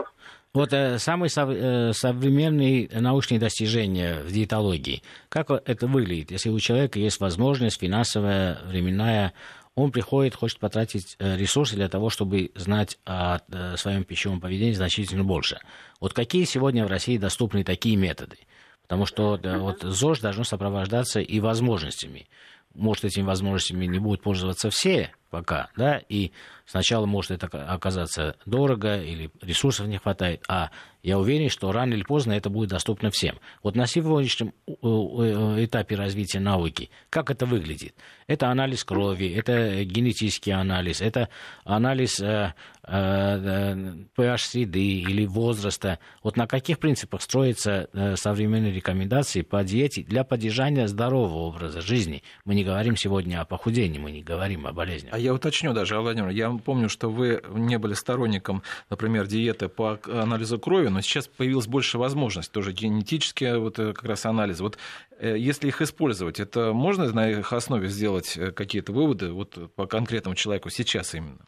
вот 0.58 0.74
э, 0.74 0.98
самые 0.98 1.30
сов, 1.30 1.50
э, 1.52 1.94
современные 1.94 2.90
научные 2.92 3.40
достижения 3.40 4.22
в 4.22 4.32
диетологии, 4.32 5.04
как 5.30 5.52
это 5.52 5.86
выглядит, 5.86 6.32
если 6.32 6.50
у 6.50 6.60
человека 6.60 6.98
есть 6.98 7.20
возможность 7.20 7.80
финансовая, 7.80 8.58
временная, 8.66 9.34
он 9.76 9.92
приходит, 9.92 10.34
хочет 10.34 10.58
потратить 10.58 11.16
э, 11.20 11.38
ресурсы 11.38 11.76
для 11.76 11.90
того, 11.90 12.10
чтобы 12.10 12.50
знать 12.56 12.98
о 13.06 13.38
э, 13.52 13.78
своем 13.78 14.04
пищевом 14.04 14.42
поведении 14.42 14.74
значительно 14.74 15.24
больше. 15.24 15.60
Вот 16.00 16.14
какие 16.14 16.46
сегодня 16.46 16.86
в 16.86 16.90
России 16.90 17.20
доступны 17.20 17.64
такие 17.64 17.96
методы? 17.96 18.38
Потому 18.82 19.06
что 19.06 19.38
да, 19.38 19.60
вот 19.60 19.84
ЗОЖ 19.84 20.22
должно 20.22 20.44
сопровождаться 20.44 21.20
и 21.20 21.40
возможностями. 21.40 22.30
Может, 22.74 23.06
этими 23.06 23.26
возможностями 23.26 23.86
не 23.86 24.00
будут 24.00 24.24
пользоваться 24.24 24.72
все 24.72 25.12
пока, 25.30 25.70
да, 25.76 26.02
и 26.10 26.32
Сначала 26.68 27.06
может 27.06 27.32
это 27.32 27.48
оказаться 27.48 28.36
дорого 28.46 29.02
или 29.02 29.32
ресурсов 29.42 29.88
не 29.88 29.98
хватает, 29.98 30.44
а 30.50 30.70
я 31.02 31.18
уверен, 31.18 31.50
что 31.50 31.72
рано 31.72 31.94
или 31.94 32.04
поздно 32.04 32.34
это 32.34 32.50
будет 32.50 32.70
доступно 32.70 33.10
всем. 33.10 33.40
Вот 33.64 33.78
на 33.78 33.88
сегодняшнем 33.88 34.54
э, 34.68 34.74
э, 34.74 35.64
этапе 35.64 35.96
развития 35.96 36.42
науки, 36.42 36.90
как 37.10 37.32
это 37.32 37.46
выглядит? 37.46 37.96
Это 38.28 38.50
анализ 38.50 38.84
крови, 38.84 39.32
это 39.34 39.86
генетический 39.86 40.52
анализ, 40.52 41.00
это 41.00 41.30
анализ 41.64 42.20
э, 42.20 42.54
pH 42.84 44.38
среды 44.40 45.00
или 45.00 45.26
возраста. 45.26 46.00
Вот 46.24 46.36
на 46.36 46.48
каких 46.48 46.80
принципах 46.80 47.22
строятся 47.22 47.90
современные 48.16 48.74
рекомендации 48.74 49.42
по 49.42 49.64
диете 49.64 50.04
для 50.04 50.26
поддержания 50.26 50.88
здорового 50.90 51.38
образа 51.38 51.80
жизни? 51.80 52.24
Мы 52.44 52.56
не 52.56 52.66
говорим 52.66 52.98
сегодня 52.98 53.40
о 53.40 53.46
похудении, 53.46 54.00
мы 54.00 54.12
не 54.12 54.24
говорим 54.24 54.68
о 54.68 54.74
болезнях. 54.74 55.17
А 55.18 55.20
я 55.20 55.34
уточню 55.34 55.74
даже, 55.74 56.00
Владимир, 56.00 56.30
я 56.30 56.52
помню, 56.64 56.90
что 56.90 57.10
вы 57.10 57.42
не 57.50 57.80
были 57.80 57.94
сторонником, 57.94 58.62
например, 58.92 59.26
диеты 59.26 59.68
по 59.68 59.98
анализу 60.06 60.60
крови, 60.60 60.90
но 60.90 61.02
сейчас 61.02 61.28
появилась 61.28 61.66
больше 61.66 61.98
возможностей, 61.98 62.54
тоже 62.54 62.72
генетические 62.72 63.58
вот 63.58 63.80
э, 63.80 63.94
как 63.94 64.04
раз 64.04 64.28
анализы. 64.28 64.62
Вот 64.62 64.78
э, 65.20 65.36
если 65.36 65.70
их 65.70 65.82
использовать, 65.82 66.40
это 66.40 66.72
можно 66.72 67.12
на 67.12 67.32
их 67.32 67.52
основе 67.52 67.88
сделать 67.88 68.38
э, 68.38 68.52
какие-то 68.52 68.92
выводы 68.92 69.32
вот 69.32 69.58
по 69.76 69.88
конкретному 69.88 70.36
человеку 70.36 70.70
сейчас 70.70 71.16
именно? 71.16 71.48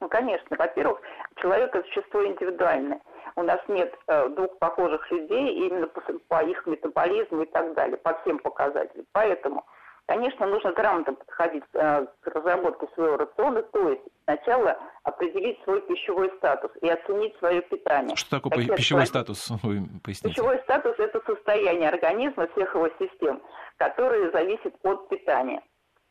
Ну, 0.00 0.08
конечно. 0.08 0.56
Во-первых, 0.58 0.98
человек– 1.36 1.72
это 1.76 1.86
существо 1.86 2.26
индивидуальное. 2.26 3.00
У 3.36 3.44
нас 3.44 3.60
нет 3.68 3.94
двух 4.34 4.58
похожих 4.58 5.08
людей 5.12 5.68
именно 5.68 5.86
по 6.26 6.42
их 6.42 6.66
метаболизму 6.66 7.42
и 7.42 7.46
так 7.46 7.72
далее, 7.74 7.98
по 7.98 8.18
всем 8.22 8.40
показателям. 8.40 9.06
Поэтому 9.12 9.64
Конечно, 10.06 10.46
нужно 10.46 10.72
грамотно 10.72 11.14
подходить 11.14 11.64
э, 11.72 12.06
к 12.20 12.26
разработке 12.26 12.86
своего 12.94 13.16
рациона, 13.16 13.62
то 13.62 13.88
есть 13.88 14.02
сначала 14.24 14.78
определить 15.02 15.58
свой 15.64 15.80
пищевой 15.80 16.30
статус 16.36 16.70
и 16.82 16.88
оценить 16.88 17.34
свое 17.38 17.62
питание. 17.62 18.14
Что 18.14 18.36
такое 18.36 18.50
Какие 18.50 18.76
пищевой 18.76 19.06
статус? 19.06 19.48
Вы 19.62 19.82
поясните. 20.02 20.34
Пищевой 20.34 20.58
статус– 20.64 20.94
это 20.98 21.22
состояние 21.24 21.88
организма, 21.88 22.48
всех 22.48 22.74
его 22.74 22.90
систем, 22.98 23.42
которые 23.78 24.30
зависят 24.30 24.74
от 24.82 25.08
питания. 25.08 25.62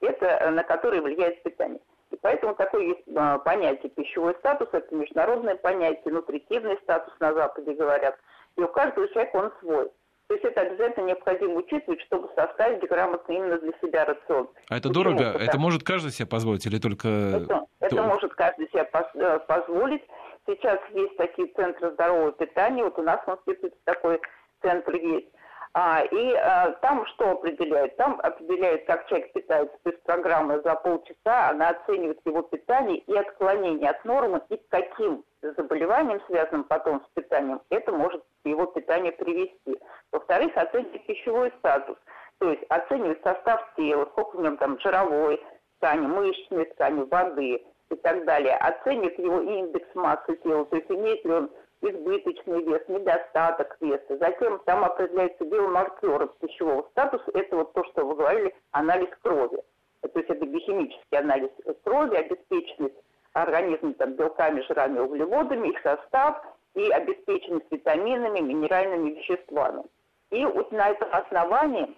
Это 0.01 0.25
э, 0.25 0.49
на 0.49 0.63
которое 0.63 1.01
влияет 1.01 1.43
питание. 1.43 1.79
И 2.09 2.15
поэтому 2.15 2.55
такое 2.55 2.81
есть 2.81 3.07
э, 3.07 3.39
понятие 3.45 3.91
пищевой 3.91 4.33
статус, 4.39 4.69
это 4.71 4.95
международное 4.95 5.55
понятие, 5.55 6.15
нутритивный 6.15 6.79
статус 6.81 7.13
на 7.19 7.31
Западе 7.33 7.73
говорят. 7.73 8.17
И 8.55 8.61
у 8.61 8.67
каждого 8.69 9.07
человека 9.09 9.35
он 9.35 9.51
свой. 9.59 9.91
То 10.33 10.37
есть 10.37 10.45
это 10.45 10.61
обязательно 10.61 11.05
необходимо 11.05 11.53
учитывать, 11.57 12.01
чтобы 12.01 12.27
составить 12.35 12.81
грамотно 12.89 13.31
именно 13.31 13.59
для 13.59 13.71
себя 13.79 14.03
рацион. 14.03 14.49
А 14.67 14.77
это 14.77 14.89
Почему? 14.89 15.03
дорого? 15.03 15.25
Потому... 15.25 15.45
Это 15.45 15.59
может 15.59 15.83
каждый 15.83 16.11
себе 16.11 16.27
позволить 16.27 16.65
или 16.65 16.79
только... 16.79 17.07
Это, 17.07 17.65
это 17.81 18.01
может 18.01 18.33
каждый 18.33 18.67
себе 18.69 18.89
э, 19.13 19.39
позволить. 19.47 20.01
Сейчас 20.47 20.79
есть 20.91 21.15
такие 21.17 21.49
центры 21.53 21.91
здорового 21.91 22.31
питания. 22.31 22.83
Вот 22.83 22.97
у 22.97 23.03
нас 23.03 23.19
в 23.27 23.29
институте 23.29 23.75
такой 23.83 24.19
центр 24.63 24.95
есть. 24.95 25.27
А, 25.75 26.03
и 26.03 26.33
а, 26.35 26.71
там 26.81 27.05
что 27.07 27.31
определяет? 27.31 27.95
Там 27.97 28.19
определяет, 28.21 28.85
как 28.85 29.07
человек 29.07 29.33
питается. 29.33 29.75
То 29.83 29.89
есть 29.89 30.03
программа 30.03 30.61
за 30.61 30.75
полчаса, 30.75 31.49
она 31.49 31.69
оценивает 31.69 32.19
его 32.25 32.43
питание 32.43 32.99
и 32.99 33.15
отклонение 33.15 33.89
от 33.89 34.05
нормы, 34.05 34.41
и 34.49 34.57
к 34.57 34.69
каким 34.69 35.23
заболеваниям, 35.41 36.21
связанным 36.27 36.65
потом 36.65 37.01
с 37.01 37.09
питанием, 37.15 37.59
это 37.71 37.91
может 37.91 38.23
его 38.45 38.67
питание 38.67 39.11
привести. 39.13 39.79
Во-вторых, 40.11 40.55
оценивает 40.55 41.05
пищевой 41.07 41.51
статус. 41.57 41.97
То 42.37 42.51
есть 42.51 42.63
оценивает 42.69 43.23
состав 43.23 43.67
тела, 43.75 44.05
сколько 44.11 44.37
в 44.37 44.41
нем 44.41 44.57
там 44.57 44.79
жировой 44.79 45.41
ткани, 45.77 46.05
мышечной 46.05 46.65
ткани, 46.65 47.03
воды 47.09 47.63
и 47.89 47.95
так 47.95 48.25
далее. 48.25 48.55
Оценивает 48.57 49.17
его 49.17 49.41
индекс 49.41 49.87
массы 49.95 50.35
тела, 50.43 50.65
то 50.65 50.75
есть 50.75 50.91
имеет 50.91 51.25
ли 51.25 51.31
он 51.31 51.51
избыточный 51.83 52.63
вес, 52.63 52.81
недостаток 52.87 53.77
веса. 53.81 54.17
Затем 54.17 54.59
там 54.65 54.83
определяются 54.83 55.43
биомаркеры 55.43 56.29
пищевого 56.39 56.87
статуса. 56.91 57.29
Это 57.33 57.57
вот 57.57 57.73
то, 57.73 57.83
что 57.85 58.05
вы 58.05 58.15
говорили, 58.15 58.55
анализ 58.71 59.09
крови. 59.21 59.61
То 60.01 60.19
есть 60.19 60.29
это 60.29 60.45
биохимический 60.45 61.17
анализ 61.17 61.49
крови, 61.83 62.15
обеспеченность 62.15 62.95
организма 63.33 63.93
там, 63.93 64.13
белками, 64.13 64.61
жирами, 64.61 64.99
углеводами, 64.99 65.69
их 65.69 65.81
состав 65.81 66.43
и 66.75 66.89
обеспеченность 66.89 67.71
витаминами, 67.71 68.39
минеральными 68.39 69.11
веществами. 69.11 69.83
И 70.31 70.45
вот 70.45 70.71
на 70.71 70.89
этом 70.89 71.09
основании 71.11 71.95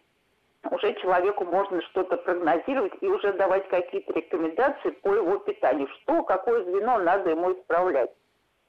уже 0.71 0.93
человеку 0.95 1.45
можно 1.45 1.81
что-то 1.83 2.17
прогнозировать 2.17 2.93
и 3.01 3.07
уже 3.07 3.33
давать 3.33 3.67
какие-то 3.69 4.13
рекомендации 4.13 4.89
по 4.89 5.13
его 5.13 5.37
питанию, 5.39 5.87
что, 5.87 6.23
какое 6.23 6.63
звено 6.63 6.97
надо 6.97 7.29
ему 7.29 7.53
исправлять. 7.53 8.11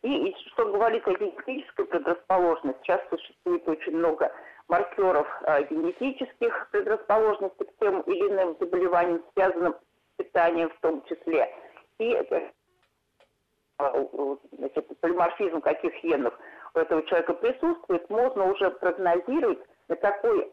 И, 0.06 0.28
и 0.28 0.36
что 0.52 0.66
говорить 0.66 1.04
о 1.08 1.14
генетической 1.14 1.84
предрасположенности, 1.84 2.78
сейчас 2.84 3.00
существует 3.10 3.66
очень 3.68 3.96
много 3.96 4.30
маркеров 4.68 5.26
э, 5.42 5.64
генетических 5.64 6.68
предрасположенностей 6.70 7.66
к 7.66 7.78
тем 7.80 8.02
или 8.02 8.28
иным 8.28 8.56
заболеваниям, 8.60 9.24
связанным 9.34 9.74
с 9.74 10.16
питанием 10.18 10.70
в 10.70 10.78
том 10.78 11.02
числе. 11.06 11.52
И 11.98 12.12
э, 12.12 12.50
значит, 14.52 15.00
полиморфизм 15.00 15.60
каких 15.60 15.92
генов 16.04 16.38
у 16.74 16.78
этого 16.78 17.02
человека 17.06 17.34
присутствует, 17.34 18.08
можно 18.08 18.52
уже 18.52 18.70
прогнозировать, 18.70 19.58
на 19.88 19.96
какой 19.96 20.48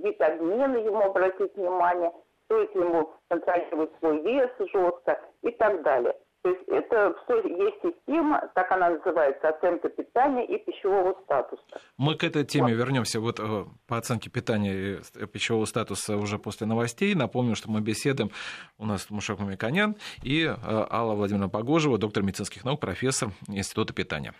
вид 0.00 0.22
обмена 0.22 0.76
ему 0.76 1.00
обратить 1.00 1.56
внимание, 1.56 2.12
стоит 2.44 2.72
ему 2.76 3.12
контролировать 3.28 3.90
свой 3.98 4.20
вес 4.22 4.50
жестко 4.60 5.20
и 5.42 5.50
так 5.50 5.82
далее. 5.82 6.14
То 6.42 6.50
есть 6.50 6.62
это 6.66 7.14
все 7.22 7.36
есть 7.48 7.76
система, 7.82 8.50
так 8.54 8.70
она 8.72 8.90
называется, 8.90 9.48
оценка 9.48 9.88
питания 9.88 10.44
и 10.44 10.58
пищевого 10.58 11.16
статуса. 11.24 11.62
Мы 11.96 12.16
к 12.16 12.24
этой 12.24 12.44
теме 12.44 12.74
вот. 12.74 12.78
вернемся 12.78 13.20
вот 13.20 13.38
э, 13.38 13.64
по 13.86 13.96
оценке 13.96 14.28
питания 14.28 15.00
и 15.14 15.26
пищевого 15.26 15.66
статуса 15.66 16.16
уже 16.16 16.38
после 16.38 16.66
новостей. 16.66 17.14
Напомню, 17.14 17.54
что 17.54 17.70
мы 17.70 17.80
беседуем, 17.80 18.30
у 18.76 18.86
нас 18.86 19.08
Мушек 19.08 19.38
Мамиканян 19.38 19.94
и 20.24 20.42
э, 20.44 20.54
Алла 20.60 21.14
Владимировна 21.14 21.48
Погожева, 21.48 21.96
доктор 21.96 22.24
медицинских 22.24 22.64
наук, 22.64 22.80
профессор 22.80 23.30
Института 23.46 23.94
питания. 23.94 24.34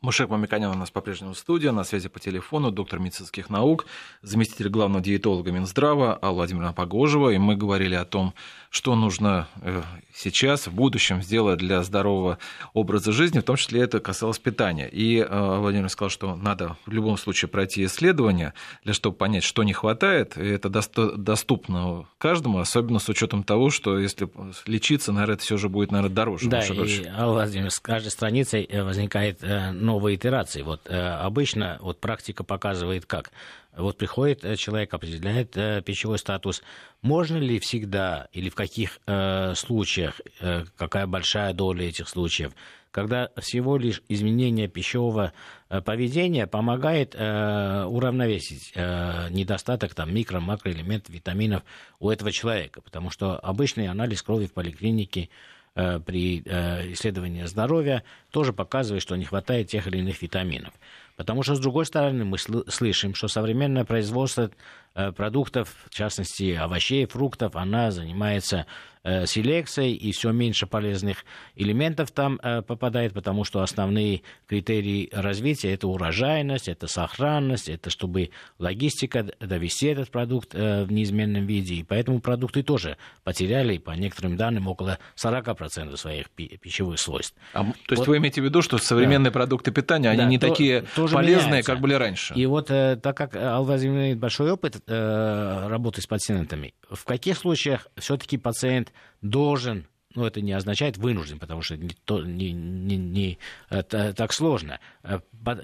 Мушек 0.00 0.28
Мамиканян 0.28 0.70
у 0.70 0.78
нас 0.78 0.90
по-прежнему 0.90 1.32
в 1.32 1.38
студии, 1.38 1.68
на 1.68 1.82
связи 1.82 2.08
по 2.08 2.20
телефону, 2.20 2.70
доктор 2.70 3.00
медицинских 3.00 3.50
наук, 3.50 3.86
заместитель 4.22 4.68
главного 4.68 5.02
диетолога 5.02 5.50
Минздрава 5.50 6.18
Алла 6.22 6.38
Владимировна 6.38 6.72
Погожева, 6.72 7.30
и 7.30 7.38
мы 7.38 7.56
говорили 7.56 7.96
о 7.96 8.04
том, 8.04 8.32
что 8.70 8.94
нужно 8.94 9.48
э, 9.60 9.82
сейчас, 10.14 10.68
в 10.68 10.72
будущем 10.72 11.20
сделать 11.22 11.58
для 11.58 11.82
здорового 11.82 12.38
образа 12.74 13.10
жизни, 13.10 13.40
в 13.40 13.42
том 13.42 13.56
числе 13.56 13.80
это 13.80 13.98
касалось 13.98 14.38
питания. 14.38 14.88
И 14.88 15.18
э, 15.18 15.58
Владимир 15.58 15.88
сказал, 15.88 16.10
что 16.10 16.36
надо 16.36 16.76
в 16.86 16.92
любом 16.92 17.16
случае 17.16 17.48
пройти 17.48 17.84
исследование, 17.84 18.54
для 18.84 18.94
чтобы 18.94 19.16
понять, 19.16 19.42
что 19.42 19.64
не 19.64 19.72
хватает, 19.72 20.36
и 20.36 20.46
это 20.46 20.68
доступно 20.68 22.06
каждому, 22.18 22.58
особенно 22.58 23.00
с 23.00 23.08
учетом 23.08 23.42
того, 23.42 23.70
что 23.70 23.98
если 23.98 24.28
лечиться, 24.66 25.12
наверное, 25.12 25.34
это 25.34 25.44
все 25.44 25.56
же 25.56 25.68
будет, 25.68 25.90
наверное, 25.90 26.14
дороже. 26.14 26.48
Да, 26.48 26.60
и, 26.60 27.06
Алла 27.06 27.32
Владимировна, 27.32 27.70
с 27.70 27.80
каждой 27.80 28.10
страницей 28.10 28.62
э, 28.64 28.84
возникает 28.84 29.42
новые 29.88 30.16
итерации. 30.16 30.62
Вот 30.62 30.88
обычно 30.88 31.78
вот 31.80 32.00
практика 32.00 32.44
показывает 32.44 33.06
как. 33.06 33.32
Вот 33.78 33.96
приходит 33.96 34.44
э, 34.44 34.56
человек, 34.56 34.92
определяет 34.92 35.56
э, 35.56 35.82
пищевой 35.82 36.18
статус. 36.18 36.62
Можно 37.00 37.36
ли 37.36 37.60
всегда 37.60 38.26
или 38.32 38.50
в 38.50 38.56
каких 38.56 38.98
э, 39.06 39.54
случаях, 39.54 40.20
э, 40.40 40.64
какая 40.76 41.06
большая 41.06 41.52
доля 41.52 41.88
этих 41.88 42.08
случаев, 42.08 42.52
когда 42.90 43.30
всего 43.36 43.76
лишь 43.76 44.02
изменение 44.08 44.66
пищевого 44.66 45.32
э, 45.68 45.80
поведения 45.80 46.48
помогает 46.48 47.14
э, 47.14 47.84
уравновесить 47.84 48.72
э, 48.74 49.28
недостаток 49.30 49.94
там, 49.94 50.12
микро, 50.12 50.40
макроэлементов, 50.40 51.14
витаминов 51.14 51.62
у 52.00 52.10
этого 52.10 52.32
человека. 52.32 52.80
Потому 52.80 53.10
что 53.10 53.38
обычный 53.38 53.86
анализ 53.86 54.22
крови 54.22 54.46
в 54.46 54.54
поликлинике 54.54 55.22
э, 55.22 55.57
при 56.00 56.42
э, 56.44 56.92
исследовании 56.92 57.44
здоровья 57.44 58.02
тоже 58.30 58.52
показывает, 58.52 59.02
что 59.02 59.16
не 59.16 59.24
хватает 59.24 59.68
тех 59.68 59.86
или 59.86 59.98
иных 59.98 60.22
витаминов. 60.22 60.72
Потому 61.16 61.42
что, 61.42 61.54
с 61.54 61.60
другой 61.60 61.84
стороны, 61.86 62.24
мы 62.24 62.38
слышим, 62.38 63.14
что 63.14 63.28
современное 63.28 63.84
производство 63.84 64.42
э, 64.42 64.50
продуктов, 64.94 65.74
в 65.86 65.94
частности 65.94 66.54
овощей, 66.54 67.06
фруктов, 67.06 67.56
она 67.56 67.90
занимается 67.90 68.66
Э, 69.04 69.26
селекцией, 69.26 69.94
и 69.94 70.12
все 70.12 70.32
меньше 70.32 70.66
полезных 70.66 71.24
элементов 71.54 72.10
там 72.10 72.38
э, 72.42 72.60
попадает, 72.60 73.14
потому 73.14 73.44
что 73.44 73.62
основные 73.62 74.22
критерии 74.46 75.08
развития 75.12 75.72
это 75.72 75.88
урожайность, 75.88 76.68
это 76.68 76.88
сохранность, 76.88 77.70
это 77.70 77.88
чтобы 77.90 78.30
логистика 78.58 79.24
довести 79.40 79.86
этот 79.86 80.10
продукт 80.10 80.50
э, 80.52 80.84
в 80.84 80.92
неизменном 80.92 81.46
виде. 81.46 81.76
И 81.76 81.84
поэтому 81.84 82.20
продукты 82.20 82.62
тоже 82.62 82.98
потеряли, 83.24 83.78
по 83.78 83.92
некоторым 83.92 84.36
данным, 84.36 84.66
около 84.66 84.98
40% 85.16 85.96
своих 85.96 86.28
пищевых 86.28 86.98
свойств. 86.98 87.34
А, 87.54 87.62
то 87.64 87.70
есть 87.90 88.00
вот, 88.00 88.08
вы 88.08 88.18
имеете 88.18 88.42
в 88.42 88.44
виду, 88.44 88.62
что 88.62 88.76
современные 88.76 89.30
да. 89.30 89.38
продукты 89.38 89.70
питания, 89.70 90.10
они 90.10 90.18
да, 90.18 90.26
не 90.26 90.38
то, 90.38 90.48
такие 90.48 90.84
полезные, 90.96 91.46
меняется. 91.46 91.72
как 91.72 91.80
были 91.80 91.94
раньше? 91.94 92.34
И 92.34 92.44
вот 92.46 92.66
так 92.66 93.16
как 93.16 93.36
Алваз 93.36 93.84
имеет 93.84 94.18
большой 94.18 94.50
опыт 94.50 94.77
работы 94.86 96.00
с 96.02 96.06
пациентами, 96.06 96.74
в 96.90 97.04
каких 97.04 97.38
случаях 97.38 97.88
все-таки 97.96 98.38
пациент 98.38 98.92
должен 99.22 99.86
ну, 100.14 100.24
это 100.24 100.40
не 100.40 100.52
означает 100.52 100.96
вынужден, 100.96 101.38
потому 101.38 101.62
что 101.62 101.76
не, 101.76 101.90
то, 102.04 102.22
не, 102.22 102.52
не, 102.52 102.96
не 102.96 103.38
это, 103.68 104.12
так 104.14 104.32
сложно, 104.32 104.80
э, 105.02 105.20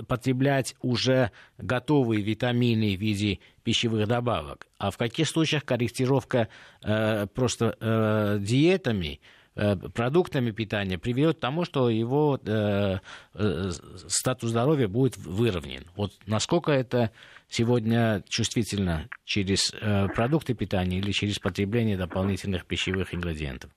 потреблять 0.07 0.77
уже 0.81 1.31
готовые 1.59 2.23
витамины 2.23 2.97
в 2.97 3.01
виде 3.01 3.41
пищевых 3.63 4.07
добавок. 4.07 4.67
А 4.79 4.91
в 4.91 4.97
каких 4.97 5.29
случаях 5.29 5.65
корректировка 5.65 6.49
э, 6.83 7.27
просто 7.27 7.77
э, 7.81 8.39
диетами, 8.41 9.21
э, 9.57 9.77
продуктами 9.77 10.51
питания 10.51 10.99
приведет 10.99 11.39
к 11.39 11.41
тому, 11.41 11.65
что 11.65 11.89
его 11.89 12.39
э, 12.45 12.99
э, 13.35 13.71
статус 14.07 14.51
здоровья 14.51 14.89
будет 14.89 15.17
выровнен. 15.17 15.85
Вот 15.97 16.13
насколько 16.27 16.71
это 16.71 17.11
сегодня 17.55 18.23
чувствительно 18.29 19.09
через 19.25 19.73
э, 19.75 20.09
продукты 20.15 20.55
питания 20.55 20.99
или 20.99 21.13
через 21.13 21.39
потребление 21.39 21.97
дополнительных 21.97 22.67
пищевых 22.67 23.15
ингредиентов? 23.15 23.71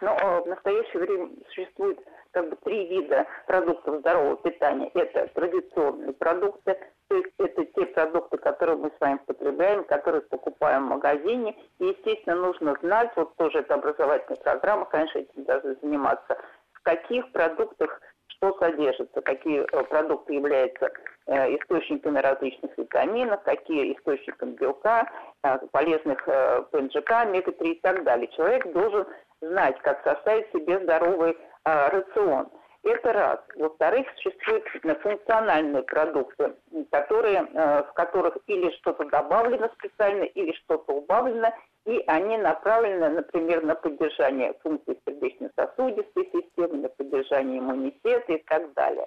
Ну, 0.00 0.10
э, 0.10 0.40
в 0.40 0.46
настоящее 0.46 1.02
время 1.02 1.28
существует 1.48 1.98
как 2.32 2.48
бы 2.48 2.56
три 2.64 2.88
вида 2.88 3.26
продуктов 3.46 4.00
здорового 4.00 4.36
питания. 4.36 4.90
Это 4.94 5.26
традиционные 5.34 6.12
продукты, 6.14 6.78
то 7.08 7.16
есть 7.16 7.34
это 7.38 7.64
те 7.66 7.86
продукты, 7.86 8.38
которые 8.38 8.76
мы 8.76 8.90
с 8.96 9.00
вами 9.00 9.18
потребляем, 9.26 9.84
которые 9.84 10.22
покупаем 10.22 10.86
в 10.86 10.90
магазине. 10.90 11.56
И, 11.80 11.84
естественно, 11.84 12.36
нужно 12.36 12.76
знать, 12.82 13.10
вот 13.16 13.36
тоже 13.36 13.58
это 13.58 13.74
образовательная 13.74 14.40
программа, 14.40 14.86
конечно, 14.86 15.18
этим 15.18 15.44
должны 15.44 15.76
заниматься, 15.82 16.38
в 16.72 16.82
каких 16.82 17.30
продуктах 17.32 18.00
что 18.40 18.56
содержится, 18.58 19.20
какие 19.20 19.60
э, 19.60 19.84
продукты 19.84 20.34
являются 20.34 20.90
э, 21.26 21.56
источниками 21.56 22.18
различных 22.18 22.76
витаминов, 22.76 23.42
какие 23.42 23.94
источниками 23.94 24.52
белка, 24.52 25.06
э, 25.42 25.58
полезных 25.70 26.24
ПНЖК, 26.70 27.10
омега-3 27.10 27.68
и 27.68 27.80
так 27.80 28.02
далее. 28.04 28.28
Человек 28.28 28.72
должен 28.72 29.06
знать, 29.42 29.78
как 29.82 30.02
составить 30.04 30.50
себе 30.52 30.80
здоровый 30.80 31.36
рацион. 31.64 32.48
Это 32.82 33.12
раз. 33.12 33.40
Во-вторых, 33.56 34.06
существуют 34.16 34.64
функциональные 35.02 35.82
продукты, 35.82 36.54
которые, 36.90 37.42
в 37.42 37.92
которых 37.94 38.38
или 38.46 38.70
что-то 38.76 39.04
добавлено 39.04 39.68
специально, 39.78 40.24
или 40.24 40.52
что-то 40.52 40.94
убавлено, 40.94 41.52
и 41.86 42.02
они 42.06 42.36
направлены, 42.36 43.08
например, 43.08 43.64
на 43.64 43.74
поддержание 43.74 44.54
функций 44.62 45.00
сердечно-сосудистой 45.06 46.30
системы, 46.32 46.76
на 46.78 46.88
поддержание 46.88 47.58
иммунитета 47.58 48.32
и 48.32 48.42
так 48.44 48.72
далее. 48.74 49.06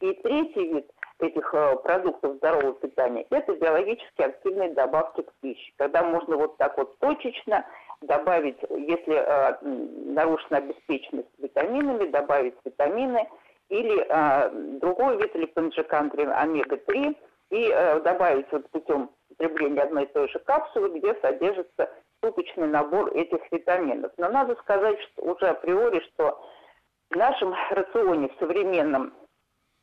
И 0.00 0.12
третий 0.14 0.72
вид 0.72 0.90
этих 1.18 1.54
э, 1.54 1.76
продуктов 1.76 2.36
здорового 2.36 2.74
питания, 2.74 3.26
это 3.30 3.54
биологически 3.54 4.22
активные 4.22 4.70
добавки 4.70 5.22
к 5.22 5.32
пище. 5.40 5.72
Когда 5.76 6.02
можно 6.02 6.36
вот 6.36 6.56
так 6.56 6.76
вот 6.76 6.98
точечно 6.98 7.64
добавить, 8.00 8.58
если 8.70 9.14
э, 9.14 9.58
нарушена 9.62 10.58
обеспеченность 10.58 11.28
витаминами, 11.38 12.06
добавить 12.06 12.54
витамины 12.64 13.28
или 13.68 14.04
э, 14.08 14.78
другой 14.80 15.18
вид 15.18 15.34
липонжикандрин 15.34 16.30
омега-3 16.30 17.16
и 17.50 17.70
э, 17.72 18.00
добавить 18.00 18.50
вот 18.50 18.68
путем 18.70 19.10
потребления 19.28 19.82
одной 19.82 20.04
и 20.04 20.12
той 20.12 20.28
же 20.28 20.38
капсулы, 20.40 20.98
где 20.98 21.14
содержится 21.20 21.90
суточный 22.22 22.68
набор 22.68 23.10
этих 23.14 23.40
витаминов. 23.50 24.12
Но 24.16 24.28
надо 24.28 24.54
сказать 24.56 25.00
что 25.00 25.22
уже 25.22 25.48
априори, 25.48 26.00
что 26.12 26.40
в 27.10 27.16
нашем 27.16 27.54
рационе 27.70 28.28
в 28.28 28.38
современном 28.38 29.12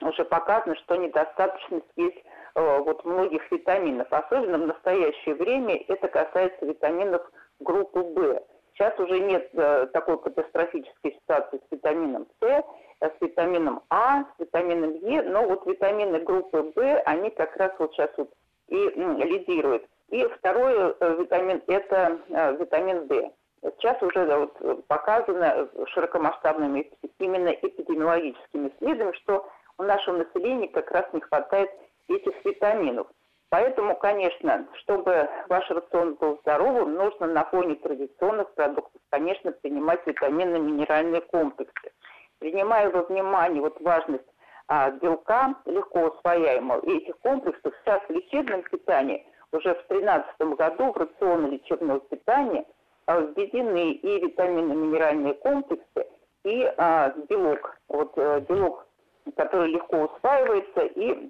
уже 0.02 0.24
показано, 0.26 0.76
что 0.78 0.96
недостаточность 0.96 1.92
есть 1.96 2.18
э, 2.56 2.80
вот 2.80 3.04
многих 3.06 3.52
витаминов. 3.52 4.08
Особенно 4.12 4.58
в 4.58 4.68
настоящее 4.68 5.36
время 5.36 5.84
это 5.88 6.08
касается 6.08 6.66
витаминов 6.66 7.22
группы 7.60 8.00
В. 8.00 8.42
Сейчас 8.74 8.98
уже 8.98 9.20
нет 9.20 9.50
э, 9.54 9.88
такой 9.92 10.20
катастрофической 10.22 11.14
ситуации 11.14 11.58
с 11.58 11.72
витамином 11.72 12.28
С, 12.40 12.46
э, 12.46 12.64
с 13.02 13.22
витамином 13.22 13.82
А, 13.90 14.24
с 14.24 14.40
витамином 14.40 14.96
Е, 14.96 15.22
но 15.24 15.46
вот 15.46 15.66
витамины 15.66 16.20
группы 16.20 16.72
В, 16.76 17.02
они 17.06 17.30
как 17.32 17.56
раз 17.58 17.74
вот 17.78 17.92
сейчас 17.94 18.12
вот 18.18 18.32
и 18.70 18.78
лидируют. 18.78 19.84
И 20.12 20.26
второй 20.26 20.96
э, 21.00 21.16
витамин– 21.20 21.62
это 21.68 22.20
э, 22.30 22.56
витамин 22.58 23.08
D. 23.08 23.32
Сейчас 23.78 24.02
уже 24.02 24.26
вот 24.26 24.88
показано 24.88 25.68
широкомасштабными 25.88 26.90
именно 27.20 27.50
эпидемиологическими 27.50 28.70
исследованиями, 28.70 29.18
что 29.18 29.50
у 29.78 29.84
нашего 29.84 30.18
населения 30.18 30.70
как 30.70 30.90
раз 30.92 31.06
не 31.12 31.20
хватает 31.20 31.70
этих 32.08 32.34
витаминов. 32.46 33.08
Поэтому, 33.50 33.96
конечно, 33.96 34.68
чтобы 34.76 35.28
ваш 35.48 35.70
рацион 35.72 36.16
был 36.16 36.38
здоровым, 36.42 36.94
нужно 36.94 37.28
на 37.28 37.44
фоне 37.46 37.76
традиционных 37.76 38.54
продуктов, 38.54 39.02
конечно, 39.10 39.52
принимать 39.52 40.06
витаминно-минеральные 40.06 41.22
комплексы. 41.22 41.92
Принимая 42.38 42.90
во 42.92 43.02
внимание 43.04 43.62
вот 43.62 43.82
важность 43.82 44.26
а, 44.68 44.92
белка, 44.92 45.56
легко 45.66 46.10
усвояемого, 46.10 46.80
и 46.86 46.98
этих 46.98 47.18
комплексов 47.20 47.74
сейчас 47.82 48.02
в 48.08 48.12
лечебном 48.12 48.62
питании 48.62 49.26
уже 49.52 49.74
в 49.74 49.88
2013 49.88 50.58
году 50.58 50.92
в 50.92 50.98
рационы 50.98 51.48
лечебного 51.54 52.00
питания 52.02 52.66
а, 53.06 53.22
введены 53.22 53.92
и 53.92 54.26
витаминно-минеральные 54.26 55.34
комплексы, 55.36 56.06
и 56.44 56.64
а, 56.78 57.14
белок. 57.28 57.78
Вот 57.88 58.14
а, 58.18 58.40
белок 58.42 58.90
который 59.36 59.72
легко 59.72 60.06
усваивается, 60.06 60.82
и 60.82 61.30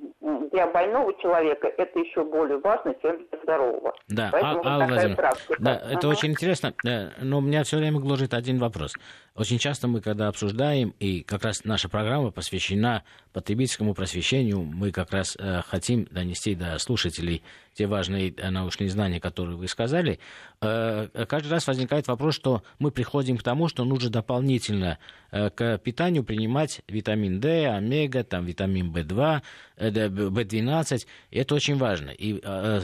для 0.52 0.68
больного 0.68 1.14
человека 1.22 1.68
это 1.68 2.00
еще 2.00 2.24
более 2.24 2.58
важно, 2.60 2.96
чем 3.02 3.18
для 3.18 3.40
здорового. 3.44 3.94
Да, 4.08 4.30
Поэтому 4.32 4.62
а, 4.66 4.80
вот 4.80 4.88
такая 4.88 5.16
практика. 5.16 5.56
Да, 5.60 5.76
это 5.76 5.98
ага. 5.98 6.08
очень 6.08 6.32
интересно, 6.32 6.74
но 7.22 7.38
у 7.38 7.42
меня 7.42 7.64
все 7.64 7.78
время 7.78 8.00
гложет 8.00 8.34
один 8.34 8.60
вопрос. 8.60 8.96
Очень 9.40 9.58
часто 9.58 9.88
мы, 9.88 10.02
когда 10.02 10.28
обсуждаем, 10.28 10.94
и 11.00 11.22
как 11.22 11.46
раз 11.46 11.64
наша 11.64 11.88
программа 11.88 12.30
посвящена 12.30 13.06
потребительскому 13.32 13.94
просвещению, 13.94 14.64
мы 14.64 14.92
как 14.92 15.12
раз 15.12 15.38
э, 15.40 15.62
хотим 15.66 16.10
донести 16.12 16.56
до 16.56 16.78
слушателей 16.78 17.42
те 17.74 17.88
важные 17.88 18.34
э, 18.36 18.50
научные 18.50 18.90
знания, 18.90 19.22
которые 19.22 19.56
вы 19.56 19.70
сказали, 19.70 20.20
э, 20.60 21.08
каждый 21.30 21.48
раз 21.48 21.66
возникает 21.66 22.10
вопрос, 22.10 22.36
что 22.36 22.64
мы 22.80 22.92
приходим 22.92 23.38
к 23.38 23.44
тому, 23.44 23.70
что 23.70 23.86
нужно 23.86 24.10
дополнительно 24.10 24.98
э, 25.32 25.50
к 25.50 25.78
питанию 25.78 26.26
принимать 26.26 26.82
витамин 26.90 27.40
D, 27.40 27.68
омега, 27.70 28.26
там, 28.26 28.44
витамин 28.46 28.92
В2, 28.92 29.42
В12. 29.78 31.06
И 31.32 31.38
это 31.38 31.56
очень 31.56 31.78
важно. 31.78 32.10
И 32.10 32.42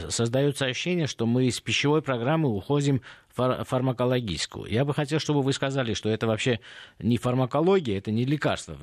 создается 0.08 0.64
ощущение, 0.64 1.06
что 1.06 1.26
мы 1.26 1.44
из 1.44 1.60
пищевой 1.60 2.00
программы 2.00 2.48
уходим 2.48 3.02
фар- 3.36 3.64
фармакологическую. 3.64 4.70
Я 4.70 4.84
бы 4.84 4.94
хотел, 4.94 5.18
чтобы 5.18 5.42
вы 5.42 5.52
сказали, 5.52 5.94
что 5.94 6.08
это 6.08 6.26
вообще 6.26 6.60
не 6.98 7.16
фармакология, 7.16 7.98
это 7.98 8.10
не 8.10 8.24
лекарство, 8.24 8.76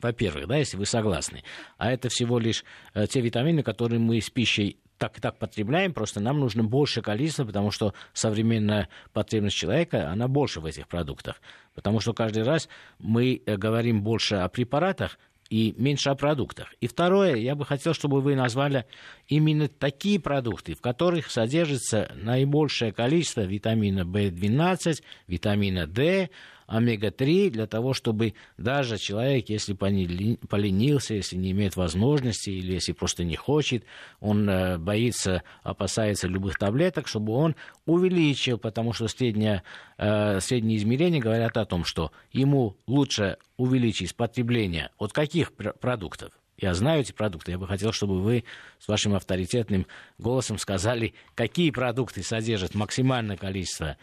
во-первых, 0.00 0.46
да, 0.46 0.56
если 0.56 0.76
вы 0.76 0.86
согласны, 0.86 1.42
а 1.78 1.90
это 1.90 2.08
всего 2.08 2.38
лишь 2.38 2.64
те 3.08 3.20
витамины, 3.20 3.62
которые 3.62 3.98
мы 3.98 4.20
с 4.20 4.30
пищей 4.30 4.78
так 5.00 5.16
и 5.16 5.20
так 5.22 5.38
потребляем, 5.38 5.94
просто 5.94 6.20
нам 6.20 6.40
нужно 6.40 6.62
больше 6.62 7.00
количества, 7.00 7.46
потому 7.46 7.70
что 7.70 7.94
современная 8.12 8.90
потребность 9.14 9.56
человека, 9.56 10.10
она 10.10 10.28
больше 10.28 10.60
в 10.60 10.66
этих 10.66 10.88
продуктах. 10.88 11.40
Потому 11.74 12.00
что 12.00 12.12
каждый 12.12 12.42
раз 12.42 12.68
мы 12.98 13.40
э, 13.46 13.56
говорим 13.56 14.02
больше 14.02 14.34
о 14.34 14.48
препаратах, 14.50 15.18
и 15.50 15.74
меньше 15.76 16.10
о 16.10 16.14
продуктах. 16.14 16.72
И 16.80 16.86
второе, 16.86 17.34
я 17.34 17.56
бы 17.56 17.66
хотел, 17.66 17.92
чтобы 17.92 18.20
вы 18.20 18.36
назвали 18.36 18.86
именно 19.28 19.68
такие 19.68 20.20
продукты, 20.20 20.74
в 20.74 20.80
которых 20.80 21.30
содержится 21.30 22.12
наибольшее 22.14 22.92
количество 22.92 23.42
витамина 23.42 24.02
В12, 24.02 25.02
витамина 25.26 25.88
D, 25.88 26.30
омега-3 26.70 27.50
для 27.50 27.66
того, 27.66 27.92
чтобы 27.92 28.34
даже 28.56 28.96
человек, 28.96 29.48
если 29.48 29.72
поленился, 29.74 31.14
если 31.14 31.36
не 31.36 31.50
имеет 31.50 31.76
возможности 31.76 32.50
или 32.50 32.74
если 32.74 32.92
просто 32.92 33.24
не 33.24 33.34
хочет, 33.34 33.84
он 34.20 34.48
э, 34.48 34.78
боится, 34.78 35.42
опасается 35.62 36.28
любых 36.28 36.56
таблеток, 36.58 37.08
чтобы 37.08 37.32
он 37.32 37.56
увеличил, 37.86 38.56
потому 38.56 38.92
что 38.92 39.08
среднее, 39.08 39.64
э, 39.98 40.38
средние 40.40 40.78
измерения 40.78 41.20
говорят 41.20 41.56
о 41.56 41.66
том, 41.66 41.84
что 41.84 42.12
ему 42.30 42.76
лучше 42.86 43.36
увеличить 43.56 44.14
потребление 44.14 44.90
от 44.96 45.12
каких 45.12 45.52
продуктов? 45.52 46.30
Я 46.56 46.74
знаю 46.74 47.00
эти 47.00 47.12
продукты. 47.12 47.52
Я 47.52 47.58
бы 47.58 47.66
хотел, 47.66 47.90
чтобы 47.90 48.20
вы 48.20 48.44
с 48.78 48.86
вашим 48.86 49.14
авторитетным 49.14 49.86
голосом 50.18 50.58
сказали, 50.58 51.14
какие 51.34 51.70
продукты 51.70 52.22
содержат 52.22 52.74
максимальное 52.74 53.38
количество 53.38 53.96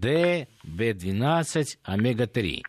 D, 0.00 0.46
B12, 0.64 1.78
омега-3. 1.84 2.62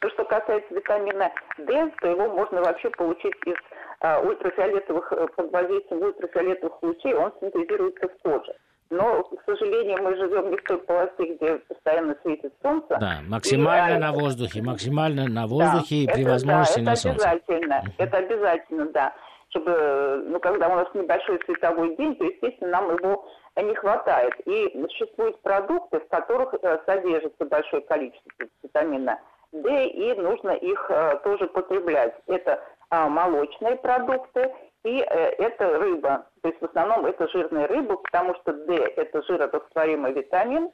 То, 0.00 0.08
что 0.10 0.24
касается 0.24 0.74
витамина 0.74 1.30
D, 1.58 1.92
то 2.00 2.08
его 2.08 2.28
можно 2.30 2.62
вообще 2.62 2.88
получить 2.90 3.34
из 3.46 3.56
а, 4.00 4.20
ультрафиолетовых, 4.20 5.12
э, 5.12 5.26
под 5.36 5.52
воздействием 5.52 6.02
ультрафиолетовых 6.02 6.82
лучей, 6.82 7.14
он 7.14 7.32
синтезируется 7.40 8.08
в 8.08 8.22
коже. 8.22 8.54
Но, 8.90 9.22
к 9.22 9.42
сожалению, 9.46 10.02
мы 10.02 10.16
живем 10.16 10.50
не 10.50 10.56
в 10.56 10.64
той 10.64 10.78
полосе, 10.78 11.34
где 11.34 11.56
постоянно 11.58 12.16
светит 12.22 12.52
солнце. 12.60 12.96
Да, 12.98 13.20
максимально 13.28 13.96
и, 13.96 13.98
на 13.98 14.12
воздухе, 14.12 14.62
максимально 14.62 15.28
на 15.28 15.46
воздухе 15.46 16.06
да, 16.06 16.12
при 16.12 16.22
это, 16.22 16.30
возможности 16.32 16.80
да, 16.80 16.84
на 16.84 16.90
это 16.90 17.00
солнце. 17.00 17.30
Обязательно, 17.30 17.74
uh-huh. 17.74 17.92
это 17.98 18.16
обязательно, 18.16 18.86
да. 18.86 19.14
Чтобы, 19.50 20.24
ну, 20.26 20.40
когда 20.40 20.68
у 20.68 20.74
нас 20.74 20.88
небольшой 20.94 21.40
световой 21.44 21.96
день, 21.96 22.16
то, 22.16 22.24
естественно, 22.24 22.70
нам 22.70 22.96
его 22.96 23.24
не 23.56 23.74
хватает. 23.74 24.34
И 24.46 24.86
существуют 24.88 25.40
продукты, 25.42 26.00
в 26.00 26.08
которых 26.08 26.54
э, 26.54 26.78
содержится 26.86 27.44
большое 27.44 27.82
количество 27.82 28.30
витамина 28.62 29.20
D, 29.52 29.86
и 29.86 30.14
нужно 30.14 30.50
их 30.50 30.86
э, 30.88 31.20
тоже 31.24 31.46
потреблять. 31.46 32.14
Это 32.26 32.60
а, 32.90 33.08
молочные 33.08 33.76
продукты 33.76 34.52
и 34.84 35.00
э, 35.00 35.30
это 35.38 35.78
рыба. 35.78 36.26
То 36.42 36.48
есть 36.48 36.60
в 36.60 36.64
основном 36.64 37.06
это 37.06 37.28
жирная 37.28 37.66
рыба, 37.68 37.96
потому 37.96 38.34
что 38.36 38.52
D– 38.52 38.74
это 38.96 39.22
жирорастворимый 39.22 40.12
витамин, 40.12 40.70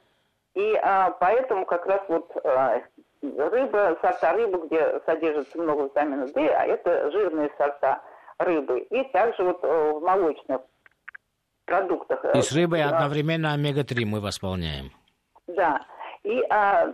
и 0.55 0.75
а, 0.81 1.11
поэтому 1.19 1.65
как 1.65 1.85
раз 1.85 2.01
вот 2.07 2.31
рыба, 3.21 3.97
сорта 4.01 4.33
рыбы, 4.33 4.65
где 4.67 4.99
содержится 5.05 5.57
много 5.59 5.83
витамина 5.85 6.27
D, 6.27 6.47
а 6.49 6.65
это 6.65 7.11
жирные 7.11 7.51
сорта 7.57 8.01
рыбы. 8.39 8.79
И 8.79 9.03
также 9.11 9.43
вот 9.43 9.61
в 9.61 9.99
молочных 9.99 10.61
продуктах. 11.65 12.23
И 12.33 12.41
с 12.41 12.51
рыбой 12.53 12.79
да. 12.79 12.89
одновременно 12.89 13.53
омега-3 13.53 14.05
мы 14.05 14.19
восполняем. 14.19 14.91
Да. 15.47 15.85
И 16.23 16.43
а, 16.49 16.93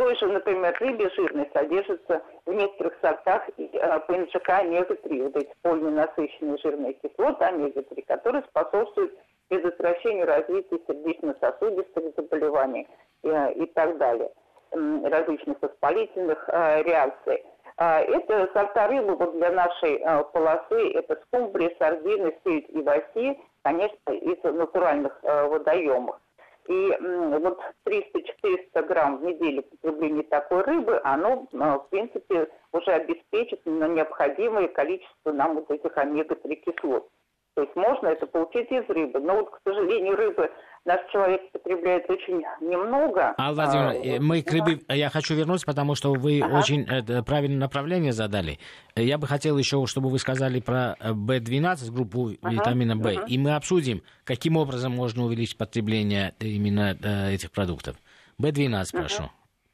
той 0.00 0.16
же, 0.16 0.26
например, 0.28 0.74
рыбе 0.80 1.10
жирной 1.10 1.50
содержится 1.52 2.22
в 2.46 2.52
некоторых 2.54 2.94
сортах 3.02 3.42
а, 3.82 3.98
ПНЖК 4.00 4.48
омега-3, 4.48 5.24
вот 5.24 5.36
эти 5.36 5.52
полиненасыщенные 5.60 6.56
жирные 6.56 6.94
кислоты 6.94 7.44
омега-3, 7.44 8.06
которые 8.06 8.42
способствуют 8.44 9.12
предотвращению 9.48 10.26
развития 10.26 10.78
сердечно-сосудистых 10.86 12.14
заболеваний 12.16 12.88
и, 13.22 13.28
а, 13.28 13.48
и 13.48 13.66
так 13.66 13.98
далее, 13.98 14.30
различных 14.72 15.60
воспалительных 15.60 16.48
а, 16.48 16.82
реакций. 16.82 17.44
Это 17.76 18.50
сорта 18.52 18.88
рыбы 18.88 19.16
вот 19.16 19.32
для 19.36 19.50
нашей 19.52 20.00
полосы, 20.32 20.92
это 20.92 21.18
скумбрия, 21.26 21.74
сардины, 21.78 22.34
сельдь 22.44 22.68
и 22.68 22.82
васи, 22.82 23.38
конечно, 23.62 24.12
из 24.12 24.42
натуральных 24.42 25.18
э, 25.22 25.46
водоемов. 25.46 26.16
И 26.70 26.96
вот 27.00 27.58
300-400 27.84 28.86
грамм 28.86 29.18
в 29.18 29.24
неделю 29.24 29.64
потребления 29.64 30.22
такой 30.22 30.62
рыбы, 30.62 31.00
оно, 31.02 31.48
э, 31.52 31.56
в 31.56 31.88
принципе, 31.90 32.48
уже 32.70 32.92
обеспечит 32.92 33.66
необходимое 33.66 34.68
количество 34.68 35.32
нам 35.32 35.56
вот 35.56 35.68
этих 35.68 35.98
омега-3 35.98 36.54
кислот. 36.54 37.08
То 37.54 37.62
есть 37.62 37.74
можно 37.76 38.08
это 38.08 38.26
получить 38.26 38.70
из 38.70 38.88
рыбы. 38.88 39.18
Но 39.20 39.36
вот, 39.36 39.50
к 39.50 39.60
сожалению, 39.64 40.16
рыбы 40.16 40.50
наш 40.84 41.00
человек 41.12 41.50
потребляет 41.52 42.08
очень 42.08 42.42
немного. 42.60 43.34
А, 43.36 43.52
Владимир, 43.52 43.86
а, 43.88 43.94
э, 43.94 44.20
мы 44.20 44.42
к 44.42 44.50
рыбе, 44.50 44.80
я 44.88 45.10
хочу 45.10 45.34
вернуться, 45.34 45.66
потому 45.66 45.94
что 45.94 46.12
вы 46.12 46.40
ага. 46.40 46.58
очень 46.58 46.84
это, 46.88 47.22
правильное 47.22 47.58
направление 47.58 48.12
задали. 48.12 48.58
Я 48.94 49.18
бы 49.18 49.26
хотел 49.26 49.58
еще, 49.58 49.84
чтобы 49.86 50.08
вы 50.08 50.18
сказали 50.18 50.60
про 50.60 50.96
B12, 51.00 51.92
группу 51.92 52.30
ага. 52.40 52.54
витамина 52.54 52.96
В, 52.96 53.06
ага. 53.06 53.24
и 53.26 53.36
мы 53.36 53.54
обсудим, 53.54 54.02
каким 54.24 54.56
образом 54.56 54.92
можно 54.92 55.24
увеличить 55.24 55.58
потребление 55.58 56.34
именно 56.38 56.96
э, 57.02 57.34
этих 57.34 57.50
продуктов. 57.50 57.96
B12, 58.40 58.92
прошу. 58.92 59.22
Ага. 59.24 59.32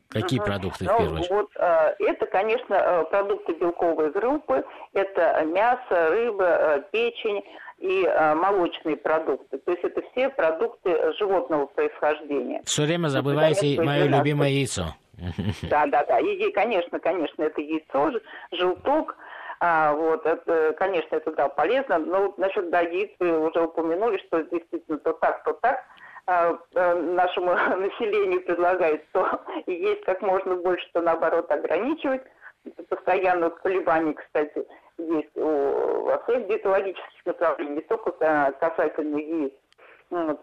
Какие 0.09 0.39
угу. 0.39 0.47
продукты 0.47 0.85
ну, 0.85 0.95
в 0.95 0.99
первую 0.99 1.21
очередь? 1.21 1.31
Вот, 1.31 1.51
э, 1.57 1.95
это, 1.99 2.27
конечно, 2.27 2.75
э, 2.75 3.05
продукты 3.11 3.53
белковой 3.55 4.13
группы. 4.13 4.65
Это 4.93 5.45
мясо, 5.45 6.11
рыба, 6.11 6.45
э, 6.45 6.83
печень 6.93 7.43
и 7.79 8.05
э, 8.05 8.35
молочные 8.35 8.97
продукты. 8.97 9.59
То 9.59 9.71
есть 9.71 9.85
это 9.85 10.03
все 10.11 10.29
продукты 10.31 11.13
животного 11.19 11.67
происхождения. 11.67 12.63
Все 12.65 12.85
время 12.85 13.09
забываете 13.09 13.75
это, 13.75 13.85
мое 13.85 14.05
любимое 14.05 14.51
яйцо. 14.51 14.95
Да, 15.71 15.87
да, 15.87 16.05
да. 16.05 16.19
И, 16.19 16.53
конечно, 16.53 16.99
конечно, 16.99 17.43
это 17.43 17.61
яйцо, 17.61 18.13
желток. 18.53 19.17
А, 19.61 19.95
вот, 19.95 20.27
это, 20.27 20.75
конечно, 20.79 21.17
это 21.17 21.33
да, 21.33 21.49
полезно. 21.49 21.99
Но 21.99 22.35
насчет 22.37 22.71
да, 22.71 22.81
яиц 22.81 23.11
вы 23.19 23.49
уже 23.49 23.63
упомянули, 23.63 24.19
что 24.27 24.43
действительно 24.43 24.99
то 24.99 25.13
так, 25.15 25.43
то 25.45 25.53
так. 25.55 25.83
А, 26.27 26.59
а, 26.75 26.95
нашему 26.95 27.53
населению 27.77 28.43
предлагают, 28.43 29.03
то 29.13 29.41
есть 29.67 30.05
как 30.05 30.21
можно 30.23 30.57
больше, 30.57 30.87
то 30.93 31.01
наоборот 31.01 31.51
ограничивать. 31.51 32.23
Постоянно 32.89 33.51
колебания, 33.51 34.15
кстати, 34.15 34.67
есть 34.99 35.37
у, 35.37 36.05
во 36.05 36.19
всех 36.25 36.47
диетологических 36.49 37.27
направлениях, 37.27 37.77
не 37.77 37.83
только 37.83 38.11
касательно 38.61 39.19
яиц. 39.19 39.53
Вот. 40.11 40.41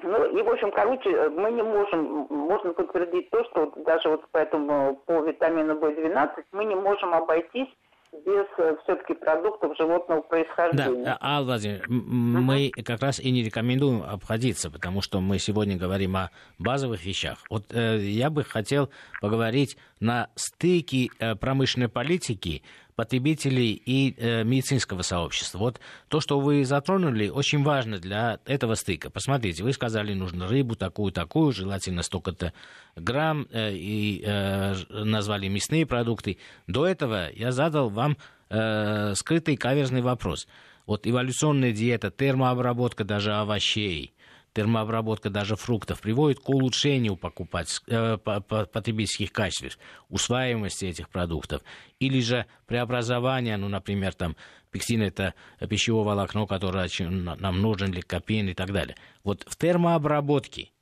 Ну 0.00 0.24
и, 0.36 0.42
в 0.42 0.48
общем, 0.48 0.70
короче, 0.70 1.28
мы 1.30 1.50
не 1.50 1.62
можем, 1.62 2.28
можно 2.30 2.72
подтвердить 2.72 3.30
то, 3.30 3.44
что 3.46 3.72
даже 3.84 4.08
вот 4.10 4.24
поэтому 4.30 4.94
по 5.06 5.20
витамину 5.20 5.74
В12 5.74 6.44
мы 6.52 6.64
не 6.64 6.76
можем 6.76 7.14
обойтись 7.14 7.68
без 8.12 8.46
э, 8.58 8.76
все-таки 8.82 9.14
продуктов 9.14 9.76
животного 9.76 10.22
происхождения. 10.22 11.04
Да, 11.04 11.18
Алла 11.20 11.44
Владимировна, 11.44 11.86
мы 11.88 12.70
как 12.70 13.02
раз 13.02 13.20
и 13.20 13.30
не 13.30 13.42
рекомендуем 13.42 14.02
обходиться, 14.02 14.70
потому 14.70 15.02
что 15.02 15.20
мы 15.20 15.38
сегодня 15.38 15.76
говорим 15.76 16.16
о 16.16 16.30
базовых 16.58 17.04
вещах. 17.04 17.38
Вот 17.50 17.64
э, 17.72 17.98
я 17.98 18.30
бы 18.30 18.44
хотел 18.44 18.90
поговорить 19.20 19.76
на 20.00 20.28
стыке 20.34 21.08
э, 21.18 21.34
промышленной 21.34 21.88
политики 21.88 22.62
потребителей 22.94 23.72
и 23.72 24.14
э, 24.16 24.44
медицинского 24.44 25.02
сообщества. 25.02 25.58
Вот 25.58 25.80
то, 26.08 26.20
что 26.20 26.40
вы 26.40 26.64
затронули, 26.64 27.28
очень 27.28 27.62
важно 27.62 27.98
для 27.98 28.40
этого 28.44 28.74
стыка. 28.74 29.10
Посмотрите, 29.10 29.62
вы 29.62 29.72
сказали, 29.72 30.14
нужно 30.14 30.48
рыбу 30.48 30.74
такую-такую, 30.74 31.52
желательно 31.52 32.02
столько-то 32.02 32.52
грамм, 32.96 33.46
э, 33.50 33.72
и 33.74 34.24
назвали 34.88 35.48
мясные 35.48 35.86
продукты. 35.86 36.38
До 36.66 36.86
этого 36.86 37.30
я 37.34 37.52
задал 37.52 37.88
вам 37.90 38.16
скрытый 39.14 39.56
каверзный 39.56 40.00
вопрос. 40.00 40.48
Вот 40.86 41.06
эволюционная 41.06 41.72
диета, 41.72 42.10
термообработка 42.10 43.04
даже 43.04 43.34
овощей– 43.34 44.14
термообработка 44.58 45.30
даже 45.30 45.54
фруктов 45.54 46.00
приводит 46.00 46.40
к 46.40 46.48
улучшению 46.48 47.14
покупать, 47.14 47.80
э, 47.86 48.18
потребительских 48.18 49.30
качеств, 49.30 49.78
усваиваемости 50.08 50.86
этих 50.86 51.08
продуктов. 51.10 51.62
Или 52.00 52.20
же 52.20 52.44
преобразование, 52.66 53.56
ну, 53.56 53.68
например, 53.68 54.14
там, 54.14 54.34
пекстин– 54.72 55.02
это 55.04 55.34
пищевое 55.68 56.04
волокно, 56.04 56.48
которое 56.48 56.88
нам 56.98 57.62
нужен, 57.62 57.92
ликопен 57.92 58.48
и 58.48 58.54
так 58.54 58.72
далее. 58.72 58.96
Вот 59.22 59.44
в 59.46 59.56
термообработке 59.56 60.72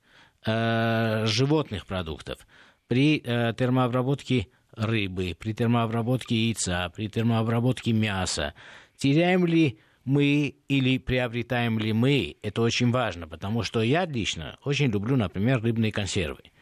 э, 0.46 1.26
животных 1.26 1.84
продуктов, 1.84 2.46
при 2.88 3.20
э, 3.22 3.52
термообработке 3.58 4.48
рыбы, 4.72 5.36
при 5.38 5.52
термообработке 5.52 6.34
яйца, 6.34 6.90
при 6.96 7.08
термообработке 7.08 7.92
мяса, 7.92 8.54
теряем 8.96 9.44
ли 9.44 9.78
мы 10.06 10.54
или 10.68 10.98
приобретаем 10.98 11.78
ли 11.78 11.92
мы, 11.92 12.36
это 12.42 12.62
очень 12.62 12.90
важно, 12.92 13.26
потому 13.26 13.62
что 13.64 13.82
я 13.82 14.06
лично 14.06 14.56
очень 14.64 14.86
люблю, 14.86 15.16
например, 15.16 15.60
рыбные 15.60 15.92
консервы. 15.92 16.52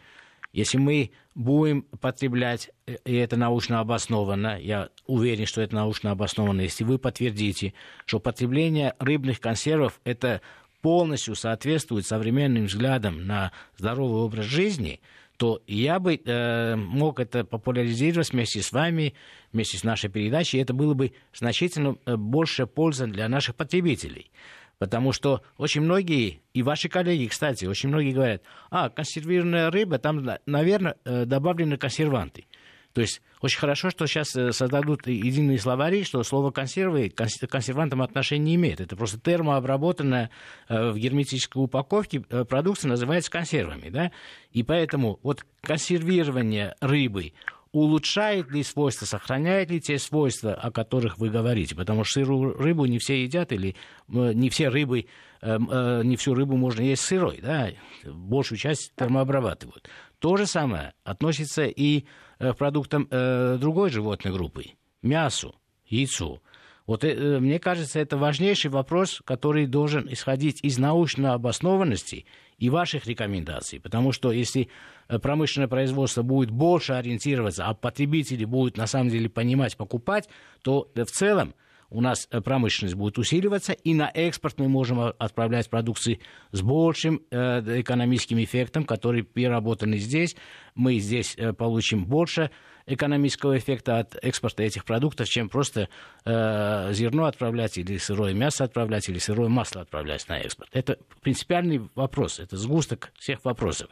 Если 0.52 0.78
мы 0.78 1.10
будем 1.34 1.82
потреблять, 1.82 2.70
э, 2.86 2.96
и 3.04 3.14
это 3.14 3.36
научно 3.36 3.80
обосновано, 3.80 4.58
я 4.58 4.88
уверен, 5.06 5.46
что 5.46 5.60
это 5.60 5.74
научно 5.74 6.10
обосновано, 6.10 6.62
если 6.62 6.84
вы 6.84 6.98
подтвердите, 6.98 7.74
что 8.06 8.18
потребление 8.18 8.94
рыбных 8.98 9.40
консервов 9.40 10.00
это 10.04 10.40
полностью 10.80 11.34
соответствует 11.34 12.06
современным 12.06 12.64
взглядам 12.66 13.26
на 13.26 13.52
здоровый 13.76 14.22
образ 14.22 14.46
жизни– 14.46 15.00
то 15.36 15.62
я 15.66 15.98
бы 15.98 16.20
э, 16.24 16.76
мог 16.76 17.18
это 17.18 17.44
популяризировать 17.44 18.32
вместе 18.32 18.62
с 18.62 18.72
вами, 18.72 19.14
вместе 19.52 19.78
с 19.78 19.84
нашей 19.84 20.10
передачей, 20.10 20.58
это 20.58 20.72
было 20.74 20.94
бы 20.94 21.12
значительно 21.34 21.96
э, 22.06 22.16
больше 22.16 22.66
пользы 22.66 23.06
для 23.06 23.28
наших 23.28 23.56
потребителей. 23.56 24.30
Потому 24.78 25.12
что 25.12 25.42
очень 25.56 25.82
многие, 25.82 26.40
и 26.52 26.62
ваши 26.62 26.88
коллеги, 26.88 27.26
кстати, 27.26 27.64
очень 27.64 27.88
многие 27.88 28.12
говорят, 28.12 28.42
а, 28.70 28.90
консервированная 28.90 29.70
рыба, 29.70 29.98
там, 29.98 30.28
наверное, 30.46 30.96
э, 31.04 31.24
добавлены 31.24 31.76
консерванты. 31.76 32.46
То 32.94 33.00
есть 33.00 33.20
очень 33.40 33.58
хорошо, 33.58 33.90
что 33.90 34.06
сейчас 34.06 34.34
э, 34.36 34.52
создадут 34.52 35.08
единые 35.08 35.58
словари, 35.58 36.04
что 36.04 36.22
слово 36.22 36.52
консервы 36.52 37.10
к 37.10 37.16
консервантам 37.48 38.02
отношения 38.02 38.44
не 38.44 38.54
имеет. 38.54 38.80
Это 38.80 38.96
просто 38.96 39.18
термообработанная 39.18 40.30
э, 40.68 40.90
в 40.90 40.96
герметической 40.96 41.62
упаковке 41.62 42.24
э, 42.30 42.44
продукция 42.44 42.88
называется 42.88 43.32
консервами. 43.32 43.90
Да? 43.90 44.12
И 44.52 44.62
поэтому 44.62 45.18
вот 45.24 45.44
консервирование 45.60 46.76
рыбы, 46.80 47.32
улучшает 47.72 48.52
ли 48.52 48.62
свойства, 48.62 49.06
сохраняет 49.06 49.72
ли 49.72 49.80
те 49.80 49.98
свойства, 49.98 50.54
о 50.54 50.70
которых 50.70 51.18
вы 51.18 51.30
говорите? 51.30 51.74
Потому 51.74 52.04
что 52.04 52.20
сырую 52.20 52.56
рыбу 52.56 52.86
не 52.86 53.00
все 53.00 53.24
едят, 53.24 53.50
или 53.50 53.74
не 54.06 54.48
все 54.50 54.68
рыбы, 54.68 55.06
не 55.42 56.16
всю 56.16 56.34
рыбу 56.34 56.56
можно 56.56 56.82
есть 56.82 57.02
сырой, 57.02 57.40
да? 57.42 57.70
большую 58.04 58.58
часть 58.58 58.92
термообрабатывают. 58.94 59.88
То 60.20 60.36
же 60.36 60.46
самое 60.46 60.92
относится 61.02 61.64
и 61.64 62.04
продуктам 62.38 63.08
э, 63.10 63.56
другой 63.60 63.90
животной 63.90 64.32
группы, 64.32 64.66
мясу, 65.02 65.54
яйцу. 65.86 66.42
Вот 66.86 67.04
э, 67.04 67.38
мне 67.38 67.58
кажется, 67.58 67.98
это 67.98 68.16
важнейший 68.16 68.70
вопрос, 68.70 69.22
который 69.24 69.66
должен 69.66 70.12
исходить 70.12 70.62
из 70.62 70.78
научной 70.78 71.30
обоснованности 71.30 72.26
и 72.58 72.70
ваших 72.70 73.06
рекомендаций. 73.06 73.80
Потому 73.80 74.12
что 74.12 74.32
если 74.32 74.68
промышленное 75.08 75.68
производство 75.68 76.22
будет 76.22 76.50
больше 76.50 76.92
ориентироваться, 76.92 77.66
а 77.66 77.74
потребители 77.74 78.44
будут 78.44 78.76
на 78.76 78.86
самом 78.86 79.10
деле 79.10 79.28
понимать, 79.28 79.76
покупать, 79.76 80.28
то 80.62 80.90
в 80.94 81.06
целом 81.06 81.54
у 81.90 82.00
нас 82.00 82.28
промышленность 82.44 82.96
будет 82.96 83.18
усиливаться, 83.18 83.72
и 83.72 83.94
на 83.94 84.10
экспорт 84.12 84.58
мы 84.58 84.68
можем 84.68 85.00
отправлять 85.00 85.70
продукции 85.70 86.20
с 86.52 86.60
большим 86.62 87.22
э, 87.30 87.80
экономическим 87.80 88.42
эффектом, 88.42 88.84
который 88.84 89.22
переработаны 89.22 89.98
здесь. 89.98 90.36
Мы 90.74 90.98
здесь 90.98 91.34
э, 91.36 91.52
получим 91.52 92.04
больше 92.04 92.50
экономического 92.86 93.56
эффекта 93.56 93.98
от 93.98 94.16
экспорта 94.22 94.62
этих 94.62 94.84
продуктов, 94.84 95.28
чем 95.28 95.48
просто 95.48 95.88
э, 96.24 96.92
зерно 96.92 97.24
отправлять 97.26 97.78
или 97.78 97.96
сырое 97.96 98.34
мясо 98.34 98.64
отправлять 98.64 99.08
или 99.08 99.18
сырое 99.18 99.48
масло 99.48 99.82
отправлять 99.82 100.28
на 100.28 100.38
экспорт. 100.38 100.70
Это 100.72 100.98
принципиальный 101.22 101.88
вопрос, 101.94 102.40
это 102.40 102.56
сгусток 102.56 103.12
всех 103.18 103.44
вопросов. 103.44 103.88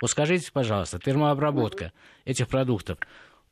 Вот 0.00 0.10
скажите, 0.10 0.50
пожалуйста, 0.52 0.98
термообработка 0.98 1.92
этих 2.24 2.48
продуктов 2.48 2.98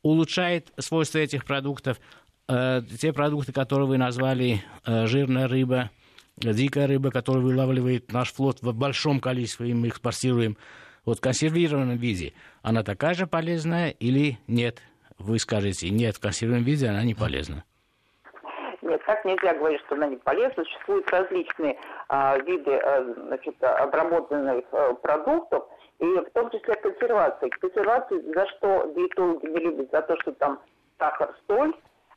улучшает 0.01 0.73
свойства 0.77 1.19
этих 1.19 1.45
продуктов, 1.45 1.97
Э, 1.97 2.22
те 2.47 3.13
продукты, 3.13 3.53
которые 3.53 3.87
вы 3.87 3.97
назвали, 3.97 4.63
э, 4.85 5.05
жирная 5.05 5.47
рыба, 5.47 5.89
дикая 6.37 6.87
рыба, 6.87 7.11
которую 7.11 7.45
вылавливает 7.45 8.11
наш 8.11 8.33
флот 8.33 8.61
в 8.61 8.73
большом 8.73 9.19
количестве, 9.19 9.69
и 9.69 9.73
мы 9.73 9.87
экспортируем, 9.87 10.57
вот 11.05 11.17
в 11.17 11.21
консервированном 11.21 11.97
виде, 11.97 12.33
она 12.61 12.83
такая 12.83 13.13
же 13.13 13.27
полезная 13.27 13.89
или 13.89 14.37
нет? 14.47 14.81
Вы 15.19 15.39
скажете, 15.39 15.89
нет, 15.89 16.15
в 16.15 16.21
консервированном 16.21 16.65
виде 16.65 16.87
она 16.87 17.03
не 17.03 17.13
полезна. 17.13 17.63
Нет, 18.81 19.01
так 19.05 19.23
нельзя 19.25 19.53
говорить, 19.53 19.81
что 19.85 19.95
она 19.95 20.07
не 20.07 20.17
полезна. 20.17 20.63
Существуют 20.63 21.09
различные 21.09 21.77
а, 22.09 22.37
виды 22.39 22.75
а, 22.75 23.03
значит, 23.27 23.55
обработанных 23.63 24.65
а, 24.71 24.93
продуктов, 24.93 25.65
и 25.99 26.05
в 26.05 26.29
том 26.33 26.49
числе 26.51 26.73
консервации. 26.75 27.49
Консервации 27.49 28.19
за 28.33 28.45
что 28.47 28.91
диетологи 28.95 29.45
не 29.45 29.59
любят? 29.59 29.89
За 29.91 30.01
то, 30.01 30.17
что 30.21 30.33
там 30.33 30.59
сахар, 30.99 31.33
соль, 31.47 31.73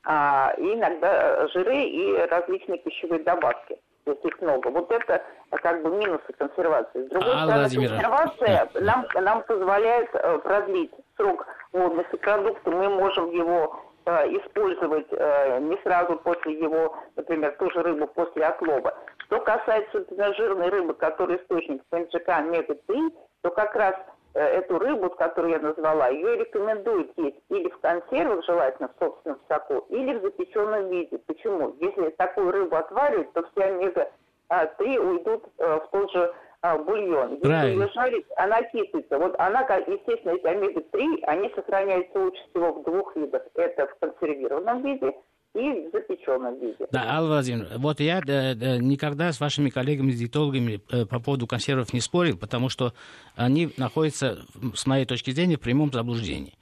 а, 0.07 0.55
и 0.57 0.75
иногда 0.75 1.49
жиры 1.49 1.77
и 1.77 2.17
различные 2.31 2.79
пищевые 2.79 3.23
добавки. 3.25 3.77
То 4.05 4.13
есть 4.13 4.25
их 4.25 4.41
много. 4.41 4.69
Вот 4.69 4.91
это 4.93 5.21
как 5.51 5.83
бы 5.83 5.91
минусы 5.91 6.33
консервации. 6.39 7.07
С 7.07 7.09
другой 7.09 7.35
а, 7.35 7.45
стороны, 7.45 7.89
консервация 7.89 8.69
нам, 8.75 9.05
нам 9.15 9.43
позволяет 9.43 10.09
э, 10.15 10.39
продлить 10.39 10.93
срок 11.17 11.45
годности 11.73 12.15
продукта. 12.15 12.71
Мы 12.71 12.89
можем 12.89 13.33
его 13.33 13.81
э, 14.05 14.29
использовать 14.29 15.09
э, 15.11 15.59
не 15.59 15.77
сразу 15.83 16.17
после 16.19 16.53
его, 16.53 16.97
например, 17.17 17.57
ту 17.59 17.69
же 17.73 17.83
рыбу 17.83 18.07
после 18.07 18.47
отлова. 18.47 18.97
Что 19.25 19.41
касается 19.41 20.05
жирной 20.35 20.69
рыбы, 20.69 20.95
которая 20.95 21.39
источник 21.39 21.83
ПНЖК 21.91 22.29
омега-3, 22.29 23.13
то 23.43 23.51
как 23.51 23.75
раз 23.75 23.97
эту 24.39 24.79
рыбу, 24.79 25.11
которую 25.11 25.53
я 25.53 25.59
назвала, 25.61 26.09
ее 26.09 26.37
рекомендуют 26.37 27.11
есть 27.17 27.39
или 27.49 27.69
в 27.69 27.79
консервах, 27.81 28.45
желательно 28.45 28.89
в 28.89 29.05
собственном 29.05 29.41
соку, 29.49 29.87
или 29.89 30.19
в 30.19 30.23
запеченном 30.23 30.89
виде. 30.89 31.19
Почему? 31.19 31.75
Если 31.81 32.11
такую 32.11 32.51
рыбу 32.53 32.77
отваривать, 32.77 33.33
то 33.33 33.45
все 33.51 33.65
омега-3 33.65 34.99
уйдут 34.99 35.45
э, 35.59 35.81
в 35.81 35.89
тот 35.91 36.11
же 36.13 36.35
а, 36.63 36.79
бульон. 36.79 37.33
Если 37.35 37.47
Правильно. 37.47 37.83
ее 37.85 37.91
жарить, 37.93 38.27
она 38.37 38.63
кисается. 38.63 39.19
Вот 39.19 39.35
она, 39.39 39.65
как- 39.65 39.87
естественно, 39.89 40.33
эти 40.33 40.47
омега-3, 40.47 41.21
они 41.23 41.51
сохраняются 41.55 42.19
лучше 42.19 42.43
всего 42.51 42.73
в 42.73 42.83
двух 42.83 43.15
видах. 43.17 43.43
Это 43.55 43.87
в 43.87 43.95
консервированном 44.01 44.83
виде 44.83 45.15
и 45.57 45.89
в 45.89 45.93
запеченном 45.93 46.61
виде. 46.61 46.87
Да, 46.91 47.17
Алла 47.17 47.29
Владимировна, 47.29 47.79
вот 47.79 48.01
я 48.01 48.19
э, 48.19 48.23
э, 48.27 48.79
никогда 48.79 49.33
с 49.33 49.41
вашими 49.41 49.71
коллегами-диетологами 49.71 50.81
э, 50.91 51.07
по 51.07 51.19
поводу 51.19 51.47
консервов 51.47 51.93
не 51.93 52.01
спорил, 52.01 52.37
потому 52.37 52.69
что 52.69 52.93
они 53.35 53.71
находятся, 53.77 54.45
с 54.75 54.87
моей 54.87 55.07
точки 55.07 55.31
зрения, 55.31 55.57
в 55.57 55.61
прямом 55.61 55.91
заблуждении. 55.93 56.55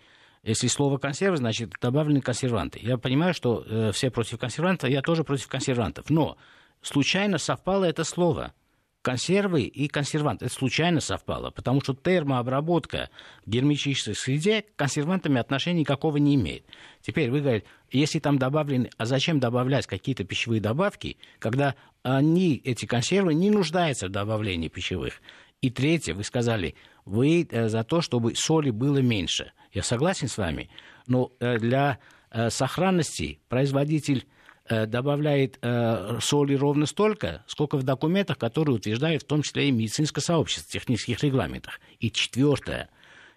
Если 0.45 0.69
слово 0.69 0.99
консервы, 0.99 1.39
значит 1.39 1.71
добавлены 1.81 2.21
консерванты. 2.21 2.79
Я 2.81 2.99
понимаю, 2.99 3.35
что 3.35 3.65
э, 3.67 3.91
все 3.93 4.11
против 4.11 4.39
консервантов, 4.39 4.91
я 4.91 5.03
тоже 5.03 5.25
против 5.25 5.49
консервантов. 5.49 6.09
Но 6.11 6.37
случайно 6.83 7.39
совпало 7.39 7.85
это 7.85 8.05
слово. 8.05 8.53
Консервы 9.05 9.65
и 9.65 9.87
консервант. 9.87 10.43
Это 10.43 10.51
случайно 10.51 11.01
совпало, 11.01 11.51
потому 11.51 11.83
что 11.83 11.93
термообработка 11.93 13.11
в 13.45 13.51
герметической 13.51 14.15
среде 14.15 14.63
к 14.63 14.77
консервантами 14.77 15.39
отношения 15.39 15.81
никакого 15.81 16.17
не 16.17 16.37
имеет. 16.37 16.65
Теперь 17.03 17.31
вы 17.31 17.43
говорите, 17.43 17.67
если 17.91 18.19
там 18.19 18.39
добавлены, 18.39 18.89
а 18.97 19.05
зачем 19.05 19.41
добавлять 19.41 19.87
какие-то 19.87 20.25
пищевые 20.25 20.63
добавки, 20.63 21.19
когда 21.39 21.75
они, 22.03 22.63
эти 22.65 22.87
консервы, 22.87 23.35
не 23.35 23.51
нуждаются 23.51 24.09
в 24.09 24.11
добавлении 24.11 24.69
пищевых. 24.69 25.21
И 25.61 25.69
третье, 25.69 26.15
вы 26.15 26.25
сказали, 26.25 26.75
вы 27.05 27.47
э, 27.51 27.69
за 27.69 27.85
то, 27.85 28.01
чтобы 28.01 28.35
соли 28.35 28.71
было 28.71 29.03
меньше. 29.03 29.53
Я 29.75 29.83
согласен 29.83 30.29
с 30.29 30.39
вами, 30.39 30.71
но 31.07 31.31
э, 31.41 31.59
для 31.59 31.99
э, 32.31 32.49
сохранности 32.49 33.39
производитель 33.51 34.27
добавляет 34.69 35.59
э, 35.61 36.19
соли 36.23 36.55
ровно 36.55 36.87
столько, 36.87 37.45
сколько 37.47 37.77
в 37.77 37.83
документах, 37.83 38.39
которые 38.39 38.77
утверждают 38.77 39.23
в 39.23 39.27
том 39.27 39.43
числе 39.43 39.69
и 39.69 39.73
медицинское 39.73 40.23
сообщество, 40.23 40.69
в 40.69 40.73
технических 40.73 41.23
регламентах. 41.23 41.81
И 42.01 42.11
четвертое, 42.11 42.89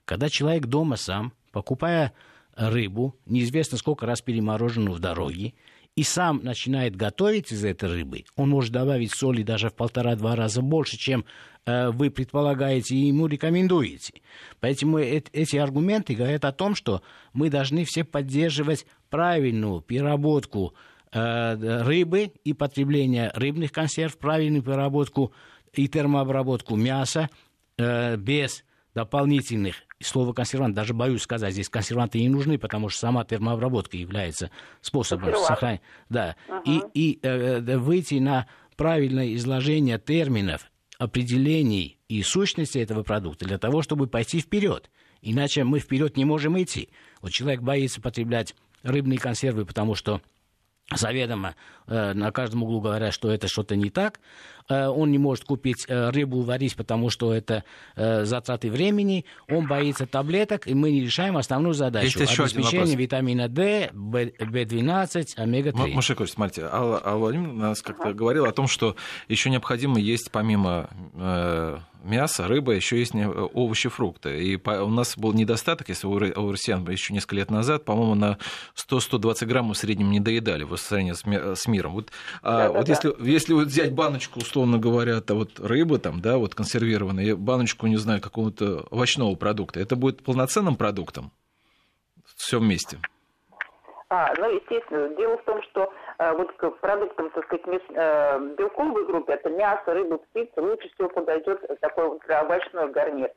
когда 0.05 0.29
человек 0.29 0.67
дома 0.67 0.95
сам, 0.95 1.33
покупая 1.51 2.13
рыбу, 2.55 3.15
неизвестно 3.25 3.77
сколько 3.77 4.05
раз 4.05 4.21
перемороженную 4.21 4.95
в 4.95 4.99
дороге, 4.99 5.53
и 5.97 6.03
сам 6.03 6.41
начинает 6.43 6.95
готовить 6.95 7.51
из 7.51 7.65
этой 7.65 7.89
рыбы, 7.89 8.23
он 8.35 8.49
может 8.49 8.71
добавить 8.71 9.11
соли 9.11 9.41
даже 9.41 9.69
в 9.69 9.73
полтора-два 9.73 10.35
раза 10.35 10.61
больше, 10.61 10.95
чем 10.95 11.25
э, 11.65 11.89
вы 11.89 12.11
предполагаете 12.11 12.95
и 12.95 13.07
ему 13.07 13.25
рекомендуете. 13.27 14.21
Поэтому 14.59 14.99
э- 14.99 15.23
эти 15.33 15.57
аргументы 15.57 16.13
говорят 16.13 16.45
о 16.45 16.51
том, 16.51 16.75
что 16.75 17.01
мы 17.33 17.49
должны 17.49 17.83
все 17.83 18.03
поддерживать 18.03 18.85
правильную 19.09 19.81
переработку 19.81 20.75
э, 20.75 20.96
рыбы 21.11 22.31
и 22.43 22.53
потребление 22.53 23.31
рыбных 23.33 23.71
консерв, 23.71 24.17
правильную 24.17 24.61
переработку 24.61 25.33
и 25.73 25.87
термообработку 25.87 26.75
мяса 26.75 27.29
э, 27.77 28.17
без 28.17 28.63
дополнительных 28.93 29.75
слово 29.99 30.33
консервант, 30.33 30.75
даже 30.75 30.93
боюсь 30.93 31.21
сказать, 31.21 31.53
здесь 31.53 31.69
консерванты 31.69 32.19
не 32.19 32.29
нужны, 32.29 32.57
потому 32.57 32.89
что 32.89 32.99
сама 32.99 33.23
термообработка 33.25 33.97
является 33.97 34.51
способом 34.81 35.35
сохранения. 35.35 35.81
Да. 36.09 36.35
И, 36.65 36.81
и 36.93 37.19
э, 37.21 37.61
э, 37.65 37.77
выйти 37.77 38.15
на 38.15 38.47
правильное 38.75 39.33
изложение 39.35 39.99
терминов, 39.99 40.71
определений 40.97 41.99
и 42.07 42.21
сущности 42.23 42.79
этого 42.79 43.03
продукта 43.03 43.45
для 43.45 43.57
того, 43.57 43.81
чтобы 43.81 44.07
пойти 44.07 44.39
вперед. 44.39 44.89
Иначе 45.21 45.63
мы 45.63 45.79
вперед 45.79 46.17
не 46.17 46.25
можем 46.25 46.61
идти. 46.61 46.89
Вот 47.21 47.31
человек 47.31 47.61
боится 47.61 48.01
потреблять 48.01 48.55
рыбные 48.83 49.19
консервы, 49.19 49.65
потому 49.65 49.95
что 49.95 50.21
заведомо 50.95 51.55
э, 51.87 52.13
на 52.13 52.31
каждом 52.31 52.63
углу 52.63 52.79
говорят, 52.81 53.13
что 53.13 53.29
это 53.31 53.47
что-то 53.47 53.75
не 53.75 53.89
так. 53.89 54.19
Э, 54.69 54.87
он 54.87 55.11
не 55.11 55.17
может 55.17 55.43
купить 55.43 55.85
э, 55.87 56.09
рыбу 56.11 56.41
варить, 56.41 56.75
потому 56.75 57.09
что 57.09 57.33
это 57.33 57.63
затраты 57.95 58.69
времени. 58.69 59.25
Он 59.49 59.67
боится 59.67 60.05
таблеток, 60.05 60.67
и 60.67 60.73
мы 60.73 60.91
не 60.91 61.01
решаем 61.01 61.35
основную 61.37 61.73
задачу. 61.73 62.05
Есть 62.19 62.39
обеспечение 62.41 62.95
витамина 62.95 63.49
D, 63.49 63.89
B, 63.93 64.31
B12, 64.39 65.35
омега-3. 65.35 65.83
М- 65.83 65.93
Маша 65.93 66.13
Яковлевич, 66.13 66.33
смотрите, 66.35 66.67
Алла, 66.71 67.01
Алла 67.05 67.19
Владимировна 67.19 67.69
нас 67.69 67.81
как-то 67.81 68.13
говорила 68.13 68.47
о 68.47 68.51
том, 68.51 68.67
что 68.67 68.95
еще 69.27 69.49
необходимо 69.49 69.99
есть 69.99 70.31
помимо 70.31 70.89
мяса, 72.07 72.47
рыбы, 72.47 72.75
еще 72.75 72.97
есть 72.97 73.13
овощи, 73.53 73.89
фрукты. 73.89 74.43
И 74.43 74.55
у 74.55 74.89
нас 74.89 75.17
был 75.17 75.33
недостаток, 75.33 75.89
если 75.89 76.07
у, 76.07 76.17
россиян 76.17 76.89
еще 76.89 77.13
несколько 77.13 77.35
лет 77.35 77.51
назад, 77.51 77.85
по-моему, 77.85 78.15
на 78.15 78.37
100-120 78.75 79.45
грамм 79.45 79.73
в 79.73 79.77
среднем 79.77 80.09
не 80.11 80.19
доедали 80.19 80.63
в 80.63 80.75
сравнении 80.77 81.13
с, 81.13 81.25
ми- 81.25 81.55
с 81.55 81.67
миром. 81.67 81.93
Вот, 81.93 82.11
а, 82.41 82.67
Да-да-да. 82.69 82.79
вот 82.79 82.89
если, 82.89 83.13
если 83.29 83.53
вот 83.53 83.67
взять 83.67 83.93
баночку, 83.93 84.39
условно 84.39 84.77
говоря, 84.77 85.21
то 85.21 85.35
вот 85.35 85.59
рыбы 85.59 85.99
там, 85.99 86.21
да, 86.21 86.37
вот 86.37 86.55
консервированные, 86.55 87.35
баночку, 87.35 87.87
не 87.87 87.97
знаю, 87.97 88.21
какого-то 88.21 88.87
овощного 88.89 89.35
продукта, 89.35 89.79
это 89.79 89.95
будет 89.95 90.23
полноценным 90.23 90.75
продуктом? 90.75 91.31
Все 92.35 92.59
вместе. 92.59 92.99
А, 94.09 94.33
ну, 94.37 94.49
естественно. 94.49 95.09
Дело 95.15 95.37
в 95.37 95.43
том, 95.43 95.61
что 95.63 95.91
э, 96.17 96.33
вот 96.33 96.51
к 96.53 96.69
продуктам, 96.79 97.29
так 97.31 97.43
сказать, 97.45 97.67
мяс- 97.67 97.81
э, 97.89 98.39
белковой 98.57 99.05
группе, 99.05 99.33
это 99.33 99.49
мясо, 99.49 99.93
рыба, 99.93 100.17
птица, 100.17 100.61
лучше 100.61 100.89
всего 100.93 101.09
подойдет 101.09 101.61
такой 101.81 102.07
вот 102.07 102.21
овощной 102.29 102.89
гарнир. 102.91 103.31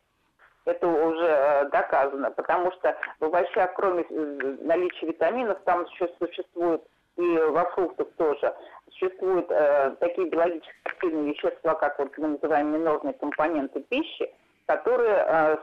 Это 0.66 0.86
уже 0.86 1.26
э, 1.26 1.68
доказано, 1.70 2.30
потому 2.30 2.70
что 2.72 2.96
в 3.18 3.24
овощах, 3.24 3.72
кроме 3.74 4.04
э, 4.08 4.56
наличия 4.60 5.06
витаминов, 5.06 5.58
там 5.64 5.84
еще 5.86 6.08
существует 6.20 6.82
и 7.16 7.38
во 7.38 7.64
фруктах 7.70 8.08
тоже 8.16 8.54
существуют 8.90 9.50
э, 9.50 9.96
такие 9.98 10.28
биологически 10.28 10.72
активные 10.84 11.32
вещества, 11.32 11.74
как 11.74 11.98
вот 11.98 12.16
мы 12.16 12.28
называем 12.28 12.72
минорные 12.72 13.14
компоненты 13.14 13.80
пищи, 13.80 14.32
которые 14.66 15.24
э, 15.26 15.56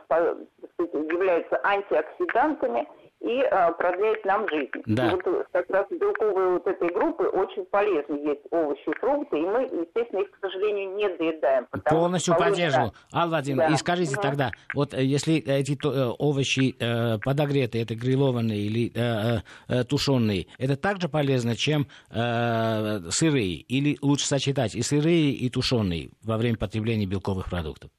являются 0.77 1.59
антиоксидантами 1.63 2.87
и 3.21 3.39
э, 3.41 3.71
продляют 3.73 4.23
нам 4.25 4.47
жизнь. 4.49 4.69
Да. 4.85 5.07
И 5.07 5.11
вот 5.11 5.21
э, 5.25 5.43
как 5.51 5.69
раз 5.69 5.85
белковые 5.89 6.49
вот 6.53 6.67
этой 6.67 6.89
группы 6.93 7.23
очень 7.25 7.65
полезны 7.65 8.15
есть 8.27 8.41
овощи 8.51 8.83
и 8.87 8.99
фрукты, 8.99 9.37
и 9.37 9.41
мы, 9.41 9.63
естественно, 9.63 10.21
их, 10.21 10.31
к 10.31 10.37
сожалению, 10.39 10.95
не 10.95 11.09
доедаем. 11.17 11.65
Полностью 11.85 12.33
что 12.35 12.43
поддерживаю. 12.43 12.93
Алла 13.13 13.29
Владимировна, 13.29 13.69
Да. 13.69 13.73
и 13.73 13.77
скажите 13.77 14.13
Мгм. 14.13 14.21
тогда, 14.21 14.51
вот 14.73 14.93
э, 14.93 15.03
если 15.03 15.35
эти 15.35 15.75
то- 15.75 15.93
э, 15.93 16.05
овощи 16.19 16.75
э, 16.79 17.17
подогретые, 17.23 17.83
это 17.83 17.95
грилованные 17.95 18.59
или 18.59 18.91
э, 18.95 19.41
э, 19.67 19.83
тушеные, 19.83 20.47
это 20.59 20.75
также 20.77 21.09
полезно, 21.09 21.55
чем 21.55 21.87
э, 22.11 22.99
сырые? 23.09 23.55
Или 23.55 23.97
лучше 24.01 24.27
сочетать 24.27 24.75
и 24.75 24.81
сырые, 24.81 25.31
и 25.31 25.49
тушеные 25.49 26.11
во 26.23 26.37
время 26.37 26.57
потребления 26.57 27.05
белковых 27.05 27.49
продуктов? 27.49 27.89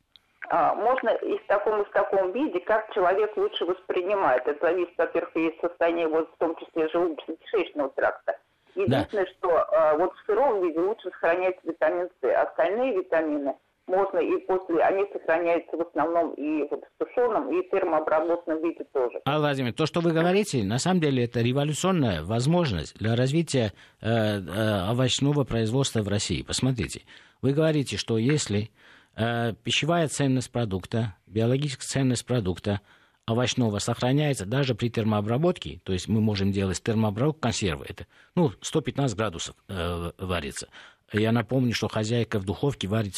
А, 0.51 0.75
можно 0.75 1.11
и 1.11 1.39
в 1.39 1.47
таком, 1.47 1.83
и 1.83 1.85
в 1.85 1.91
таком 1.91 2.33
виде, 2.33 2.61
как 2.61 2.93
человек 2.95 3.37
лучше 3.37 3.65
воспринимает. 3.65 4.47
Это 4.47 4.67
зависит, 4.67 4.95
во-первых, 4.97 5.37
и 5.37 5.49
от 5.49 5.61
состояния, 5.61 6.09
вот, 6.09 6.31
в 6.33 6.39
том 6.39 6.57
числе, 6.57 6.87
желудочно-кишечного 6.87 7.93
тракта. 7.95 8.39
Единственное, 8.75 9.27
что 9.27 9.51
а, 9.51 9.95
вот 9.97 10.15
в 10.15 10.27
сыром 10.27 10.63
виде 10.63 10.79
лучше 10.79 11.11
сохраняется 11.11 11.61
витамин 11.65 12.09
С. 12.23 12.43
Остальные 12.43 12.97
витамины 12.99 13.55
можно 13.89 14.19
и 14.19 14.39
после, 14.47 14.83
они 14.83 15.05
сохраняются 15.13 15.77
в 15.77 15.81
основном 15.81 16.35
и 16.35 16.63
вот 16.71 16.85
в 16.85 17.05
тушеном, 17.05 17.51
и 17.51 17.69
термообработанном 17.71 18.63
виде 18.63 18.85
тоже. 18.93 19.21
Алла 19.27 19.41
Владимировна, 19.41 19.77
то, 19.77 19.87
что 19.87 20.01
вы 20.01 20.13
говорите, 20.13 20.63
на 20.63 20.79
самом 20.79 21.01
деле 21.01 21.25
это 21.25 21.41
революционная 21.41 22.23
возможность 22.23 22.97
для 22.99 23.17
развития 23.17 23.73
э, 24.01 24.09
э, 24.09 24.91
овощного 24.91 25.45
производства 25.45 26.03
в 26.03 26.09
России. 26.09 26.43
Посмотрите, 26.43 27.03
вы 27.43 27.53
говорите, 27.53 27.97
что 27.97 28.19
если 28.19 28.71
пищевая 29.65 30.09
ценность 30.09 30.51
продукта, 30.51 31.17
биологическая 31.27 31.87
ценность 31.87 32.25
продукта 32.25 32.81
овощного 33.27 33.79
сохраняется 33.79 34.47
даже 34.47 34.75
при 34.75 34.89
термообработке, 34.89 35.81
то 35.85 35.93
есть 35.93 36.09
мы 36.09 36.21
можем 36.21 36.53
делать 36.53 36.83
термообработку 36.83 37.41
консервы, 37.41 37.87
это 37.89 38.07
ну, 38.35 38.53
115 38.61 39.17
градусов 39.17 39.57
э, 39.69 40.13
варится. 40.19 40.69
Я 41.13 41.33
напомню, 41.33 41.75
что 41.75 41.89
хозяйка 41.89 42.39
в 42.39 42.45
духовке 42.45 42.87
варит 42.87 43.15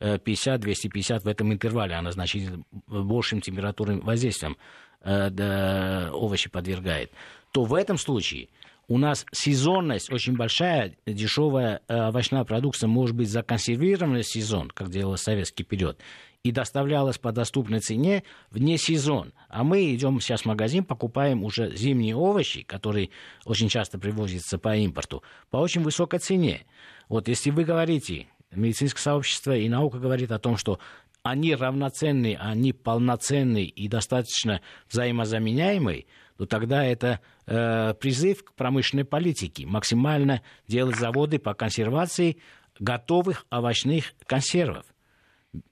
150-250 0.00 1.20
в 1.20 1.28
этом 1.28 1.52
интервале, 1.52 1.94
она 1.94 2.12
значительно 2.12 2.64
большим 2.86 3.40
температурным 3.40 4.00
воздействием 4.00 4.56
э, 5.00 5.30
да, 5.30 6.10
овощи 6.12 6.50
подвергает, 6.50 7.10
то 7.52 7.64
в 7.64 7.74
этом 7.74 7.98
случае 7.98 8.48
у 8.88 8.98
нас 8.98 9.24
сезонность 9.32 10.12
очень 10.12 10.36
большая, 10.36 10.96
дешевая 11.06 11.80
э, 11.88 12.08
овощная 12.08 12.44
продукция 12.44 12.88
может 12.88 13.16
быть 13.16 13.30
законсервирована 13.30 14.20
в 14.20 14.26
сезон, 14.26 14.70
как 14.70 14.90
делал 14.90 15.16
советский 15.16 15.64
период, 15.64 15.98
и 16.42 16.52
доставлялась 16.52 17.18
по 17.18 17.32
доступной 17.32 17.80
цене 17.80 18.22
вне 18.50 18.76
сезон. 18.76 19.32
А 19.48 19.64
мы 19.64 19.94
идем 19.94 20.20
сейчас 20.20 20.42
в 20.42 20.46
магазин, 20.46 20.84
покупаем 20.84 21.42
уже 21.42 21.74
зимние 21.74 22.14
овощи, 22.14 22.62
которые 22.62 23.10
очень 23.46 23.68
часто 23.68 23.98
привозятся 23.98 24.58
по 24.58 24.76
импорту, 24.76 25.22
по 25.50 25.56
очень 25.56 25.82
высокой 25.82 26.18
цене. 26.18 26.66
Вот 27.08 27.28
если 27.28 27.50
вы 27.50 27.64
говорите, 27.64 28.26
медицинское 28.50 29.00
сообщество 29.00 29.56
и 29.56 29.68
наука 29.68 29.98
говорит 29.98 30.30
о 30.30 30.38
том, 30.38 30.58
что 30.58 30.78
они 31.22 31.54
равноценны, 31.54 32.36
они 32.38 32.74
полноценны 32.74 33.64
и 33.64 33.88
достаточно 33.88 34.60
взаимозаменяемы, 34.90 36.04
то 36.38 36.46
тогда 36.46 36.84
это 36.84 37.20
э, 37.46 37.94
призыв 37.94 38.44
к 38.44 38.54
промышленной 38.54 39.04
политике. 39.04 39.66
Максимально 39.66 40.42
делать 40.66 40.96
заводы 40.96 41.38
по 41.38 41.54
консервации 41.54 42.38
готовых 42.78 43.46
овощных 43.50 44.12
консервов. 44.26 44.84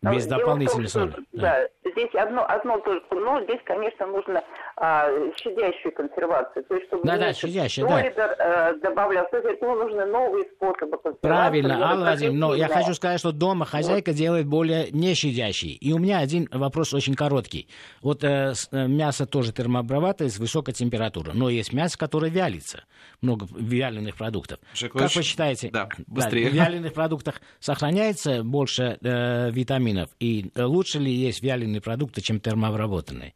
Без 0.01 0.27
дополнительной 0.27 0.89
соли. 0.89 1.15
Да. 1.33 1.67
да, 1.83 1.91
здесь 1.91 2.15
одно, 2.15 2.45
одно 2.49 2.79
только, 2.79 3.15
но 3.17 3.43
здесь, 3.43 3.61
конечно, 3.65 4.07
нужно 4.07 4.45
а, 4.77 5.09
щадящую 5.37 5.93
консервацию. 5.93 6.65
То 6.65 6.75
есть, 6.75 6.87
чтобы 6.89 7.05
да, 7.05 7.19
да, 7.19 7.33
щадящая, 7.33 7.87
да. 7.87 8.03
Э, 8.03 8.75
добавлял. 8.81 9.27
То 9.31 9.39
есть, 9.39 9.61
ему 9.61 9.75
нужны 9.75 10.05
новые 10.07 10.45
способы 10.57 10.97
консервации. 10.99 11.21
Правильно, 11.21 11.91
Алла 11.91 12.01
Владимировна, 12.01 12.47
но 12.49 12.55
я 12.55 12.69
хочу 12.69 12.95
сказать, 12.95 13.21
что 13.21 13.33
дома 13.33 13.65
хозяйка 13.65 14.11
вот. 14.11 14.17
делает 14.17 14.47
более 14.47 14.91
не 14.91 15.15
щадящий. 15.15 15.73
И 15.75 15.93
у 15.93 15.99
меня 15.99 16.19
один 16.19 16.49
вопрос 16.53 16.95
очень 16.95 17.15
короткий. 17.15 17.69
Вот 18.01 18.25
э, 18.25 18.55
э 18.73 18.87
мясо 18.87 19.27
тоже 19.27 19.53
термообрабатывается 19.53 20.39
с 20.39 20.41
высокой 20.41 20.75
температурой, 20.75 21.35
но 21.35 21.49
есть 21.49 21.73
мясо, 21.73 21.99
которое 21.99 22.31
вялится. 22.31 22.85
Много 23.21 23.47
вяленых 23.57 24.17
продуктов. 24.17 24.59
Жекович, 24.75 25.03
как 25.03 25.17
вы 25.17 25.23
считаете, 25.23 25.71
да, 25.71 25.89
быстрее. 26.07 26.45
Да, 26.45 26.51
в 26.51 26.55
вяленых 26.55 26.93
продуктах 26.95 27.41
сохраняется 27.61 28.43
больше 28.43 28.99
э, 29.03 29.51
витаминов? 29.51 30.11
И 30.19 30.51
лучше 30.57 30.99
ли 30.99 31.13
есть 31.13 31.43
вяленые 31.43 31.81
продукты, 31.81 32.21
чем 32.21 32.41
термообработанные? 32.41 33.35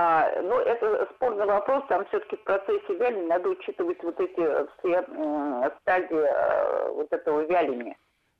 А, 0.00 0.40
ну, 0.42 0.58
это 0.58 1.06
спорный 1.14 1.44
вопрос, 1.44 1.84
там 1.88 2.06
все-таки 2.06 2.36
в 2.36 2.44
процессе 2.44 2.94
вяления 2.94 3.26
надо 3.26 3.50
учитывать 3.50 4.02
вот 4.02 4.18
эти 4.18 4.66
все 4.78 5.02
стадии 5.82 6.16
э, 6.16 6.88
вот 6.92 7.12
этого 7.12 7.40
вяления 7.42 7.96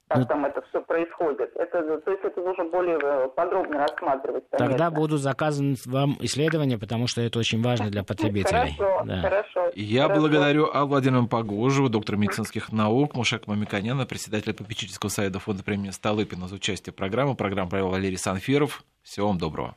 как 0.09 0.19
ну, 0.19 0.27
там 0.27 0.45
это 0.45 0.61
все 0.63 0.81
происходит. 0.81 1.53
Это, 1.55 2.01
то 2.01 2.11
есть 2.11 2.25
это 2.25 2.41
нужно 2.41 2.65
более 2.65 2.99
э, 3.01 3.29
подробно 3.29 3.87
рассматривать. 3.87 4.43
Конечно. 4.51 4.67
Тогда 4.67 4.91
будут 4.91 5.21
заказаны 5.21 5.77
вам 5.87 6.17
исследования, 6.19 6.79
потому 6.79 7.07
что 7.07 7.21
это 7.21 7.39
очень 7.39 7.63
важно 7.63 7.91
для 7.91 8.03
потребителей. 8.05 8.75
Хорошо, 8.77 9.03
да. 9.05 9.21
хорошо. 9.21 9.71
Я 9.77 10.03
хорошо. 10.09 10.21
благодарю 10.21 10.69
Аллу 10.73 10.89
Владимировну 10.89 11.29
Погожеву, 11.29 11.89
доктора 11.89 12.17
медицинских 12.17 12.73
наук, 12.73 13.15
Мушек 13.15 13.47
Мамиканяна, 13.47 14.05
председателя 14.05 14.53
попечительского 14.53 15.11
совета 15.11 15.39
фонда 15.39 15.63
премии 15.63 15.91
Столыпина 15.91 16.49
за 16.49 16.57
участие 16.57 16.93
в 16.93 16.97
программе. 16.97 17.37
Программу 17.37 17.71
провел 17.71 17.91
Валерий 17.91 18.19
Санфиров. 18.19 18.83
Всего 19.05 19.29
вам 19.29 19.39
доброго. 19.39 19.77